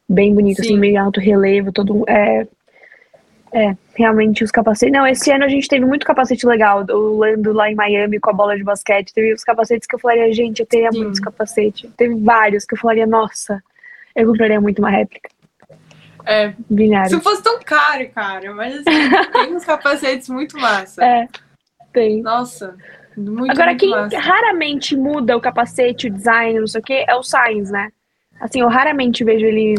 [0.07, 0.79] Bem bonito, assim, Sim.
[0.79, 2.47] meio alto relevo, todo é,
[3.53, 4.91] é, realmente os capacetes.
[4.91, 6.83] Não, esse ano a gente teve muito capacete legal.
[6.89, 9.13] O Lando lá em Miami com a bola de basquete.
[9.13, 11.03] Teve os capacetes que eu falaria, gente, eu teria Sim.
[11.03, 11.89] muitos capacetes.
[11.95, 13.61] Teve vários que eu falaria, nossa,
[14.15, 15.29] eu compraria muito uma réplica.
[16.25, 17.09] É, Binário.
[17.09, 18.83] se fosse tão caro, cara, mas assim,
[19.33, 21.03] tem uns capacetes muito massa.
[21.03, 21.27] É,
[21.91, 22.21] tem.
[22.21, 22.75] Nossa,
[23.15, 24.19] muito, Agora, muito quem massa.
[24.19, 27.91] raramente muda o capacete, o design, não sei o que, é o Sainz, né?
[28.43, 29.75] Assim, eu raramente vejo ele,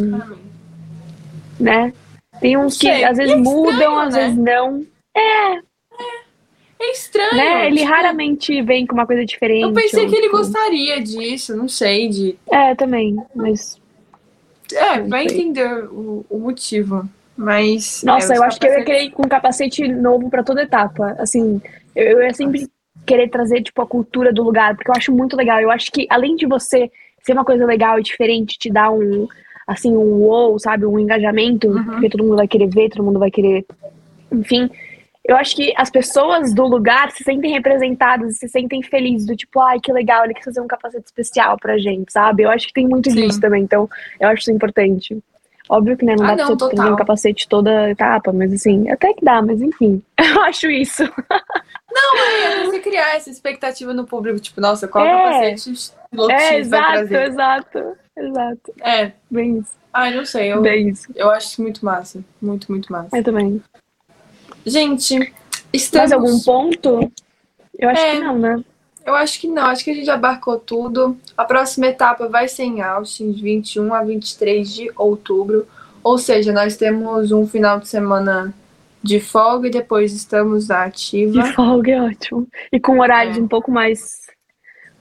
[1.60, 1.92] né?
[2.40, 4.20] Tem uns que às vezes é mudam, estranho, às né?
[4.22, 4.86] vezes não.
[5.14, 7.34] É estranho.
[7.34, 7.66] né?
[7.66, 9.64] Ele tipo, raramente vem com uma coisa diferente.
[9.64, 12.38] Eu pensei ou, que ele gostaria disso, não sei, de.
[12.50, 13.14] É, também.
[13.34, 13.78] Mas.
[14.72, 17.06] É, vai entender o, o motivo.
[17.36, 18.02] Mas.
[18.02, 20.62] Nossa, é, eu acho que eu ia querer ir com um capacete novo pra toda
[20.62, 21.14] etapa.
[21.18, 21.60] Assim,
[21.94, 22.66] eu, eu ia sempre
[23.04, 25.60] querer trazer, tipo, a cultura do lugar, porque eu acho muito legal.
[25.60, 26.90] Eu acho que, além de você
[27.24, 29.26] ser uma coisa legal e diferente, te dar um,
[29.66, 30.84] assim, um wow, sabe?
[30.86, 31.84] Um engajamento, Uhum.
[31.84, 33.64] porque todo mundo vai querer ver, todo mundo vai querer.
[34.30, 34.68] Enfim.
[35.26, 39.58] Eu acho que as pessoas do lugar se sentem representadas, se sentem felizes, do tipo,
[39.58, 42.42] ai, que legal, ele quis fazer um capacete especial pra gente, sabe?
[42.42, 43.16] Eu acho que tem muito Sim.
[43.26, 43.88] disso também, então
[44.20, 45.18] eu acho isso importante.
[45.66, 46.92] Óbvio que né, não Ah, dá pra não, você trazer total.
[46.92, 50.02] um capacete toda etapa, mas assim, até que dá, mas enfim.
[50.36, 51.02] Eu acho isso.
[51.04, 55.10] É, você criar essa expectativa no público, tipo, nossa, qual É.
[55.10, 55.72] capacete
[56.14, 57.78] piloto É, exato, exato,
[58.16, 58.72] exato.
[58.82, 61.08] É, Bem isso, ai, não sei, eu, bem isso.
[61.14, 62.22] eu acho isso muito massa.
[62.40, 63.16] Muito, muito massa.
[63.16, 63.62] Eu também.
[64.66, 65.32] Gente,
[65.72, 66.10] estamos.
[66.10, 67.12] Mais algum ponto?
[67.78, 68.12] Eu acho É.
[68.12, 68.64] que não, né?
[69.04, 71.16] Eu acho que não, acho que a gente abarcou tudo.
[71.36, 75.66] A próxima etapa vai ser em Austin, de 21 a 23 de outubro.
[76.02, 78.54] Ou seja, nós temos um final de semana
[79.02, 82.48] de folga e depois estamos na ativa, De folga é ótimo.
[82.72, 83.40] E com horários É.
[83.40, 84.22] um pouco mais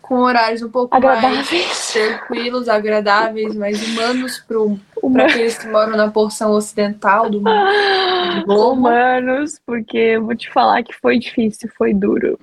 [0.03, 1.93] com horários um pouco mais agradáveis.
[1.93, 4.57] tranquilos, agradáveis, mais humanos para
[5.01, 5.23] Uma...
[5.23, 8.45] aqueles que moram na porção ocidental do mundo.
[8.45, 8.81] Globo.
[8.81, 12.37] Humanos, porque eu vou te falar que foi difícil, foi duro.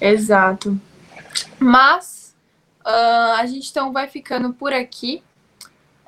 [0.00, 0.76] Exato.
[1.60, 2.34] Mas
[2.84, 5.22] ah, a gente então vai ficando por aqui.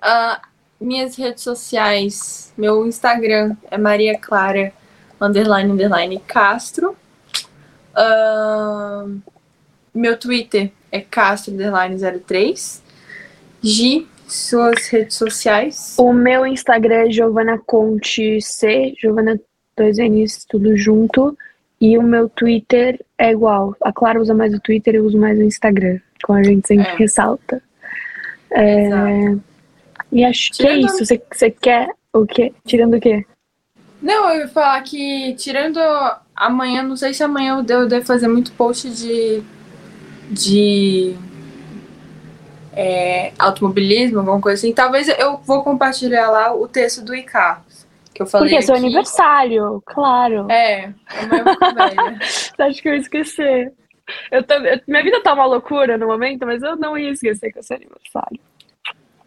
[0.01, 0.43] Ah,
[0.81, 4.73] minhas redes sociais, meu Instagram é Maria Clara
[5.21, 6.97] underline underline Castro.
[7.95, 9.07] Ah,
[9.95, 12.83] meu Twitter é Castro underline 03.
[13.63, 15.95] Gi, suas redes sociais.
[15.99, 19.39] O meu Instagram é Giovana Conte C, Giovana
[19.77, 21.37] dois N's, tudo junto.
[21.81, 23.77] E o meu Twitter é igual.
[23.83, 25.99] A Clara usa mais o Twitter, eu uso mais o Instagram.
[26.23, 26.97] Como a gente sempre É.
[26.97, 27.63] ressalta.
[28.51, 28.89] É.
[30.13, 31.05] E acho que é Tirando- isso.
[31.07, 32.53] Você, você quer o quê?
[32.67, 33.25] Tirando o quê?
[34.01, 35.79] Não, eu ia falar que, tirando
[36.35, 39.43] amanhã, não sei se amanhã eu devo fazer muito post de.
[40.33, 41.15] De.
[42.75, 44.73] é, automobilismo, alguma coisa assim.
[44.73, 48.49] Talvez eu vou compartilhar lá o texto do Icarus, que eu falei.
[48.49, 48.85] Porque é seu aqui.
[48.85, 50.51] aniversário, claro.
[50.51, 50.93] É.
[52.21, 53.73] Você acha que eu ia esquecer?
[54.31, 57.53] Eu tô- eu- minha vida tá uma loucura no momento, mas eu não ia esquecer
[57.53, 58.41] que é seu aniversário.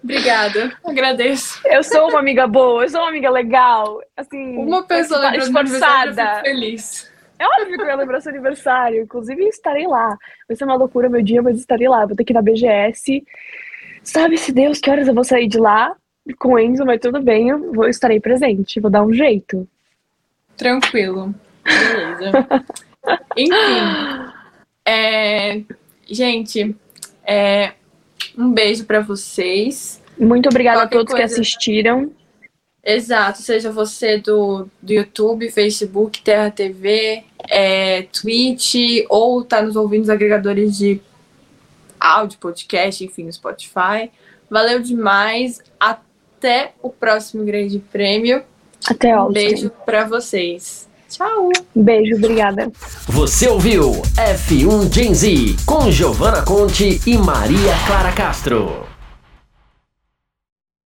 [0.04, 1.60] Obrigada, agradeço.
[1.66, 4.00] Eu sou uma amiga boa, eu sou uma amiga legal.
[4.16, 6.42] Assim, Uma pessoa esforçada.
[6.42, 7.12] feliz.
[7.38, 9.04] É óbvio que eu ia lembrar seu aniversário.
[9.04, 10.18] Inclusive, estarei lá.
[10.48, 12.06] Vai ser uma loucura meu dia, mas estarei lá.
[12.06, 13.24] Vou ter que ir na BGS.
[14.04, 15.96] Sabe-se Deus que horas eu vou sair de lá
[16.40, 18.80] com o Enzo, mas tudo bem, eu vou, estarei presente.
[18.80, 19.68] Vou dar um jeito.
[20.58, 21.34] Tranquilo.
[21.64, 22.32] Beleza.
[23.38, 24.32] Enfim.
[24.86, 25.62] é,
[26.08, 26.76] gente,
[27.26, 27.74] é,
[28.38, 30.02] um beijo pra vocês.
[30.18, 32.12] Muito obrigada a Qualquer todos que coisa- assistiram.
[32.86, 38.76] Exato, seja você do, do YouTube, Facebook, Terra TV, é, Twitch,
[39.10, 41.02] ou tá nos ouvindo nos agregadores de
[42.00, 44.12] áudio, podcast, enfim, no Spotify.
[44.50, 45.62] Valeu demais.
[45.80, 48.44] Até o próximo Grande Prêmio.
[48.88, 50.88] Até Um beijo pra vocês.
[51.10, 51.50] Tchau!
[51.74, 52.72] Beijo, obrigada.
[53.08, 58.95] Você ouviu F1 Gen Z com Giovanna Conte e Maria Clara Castro.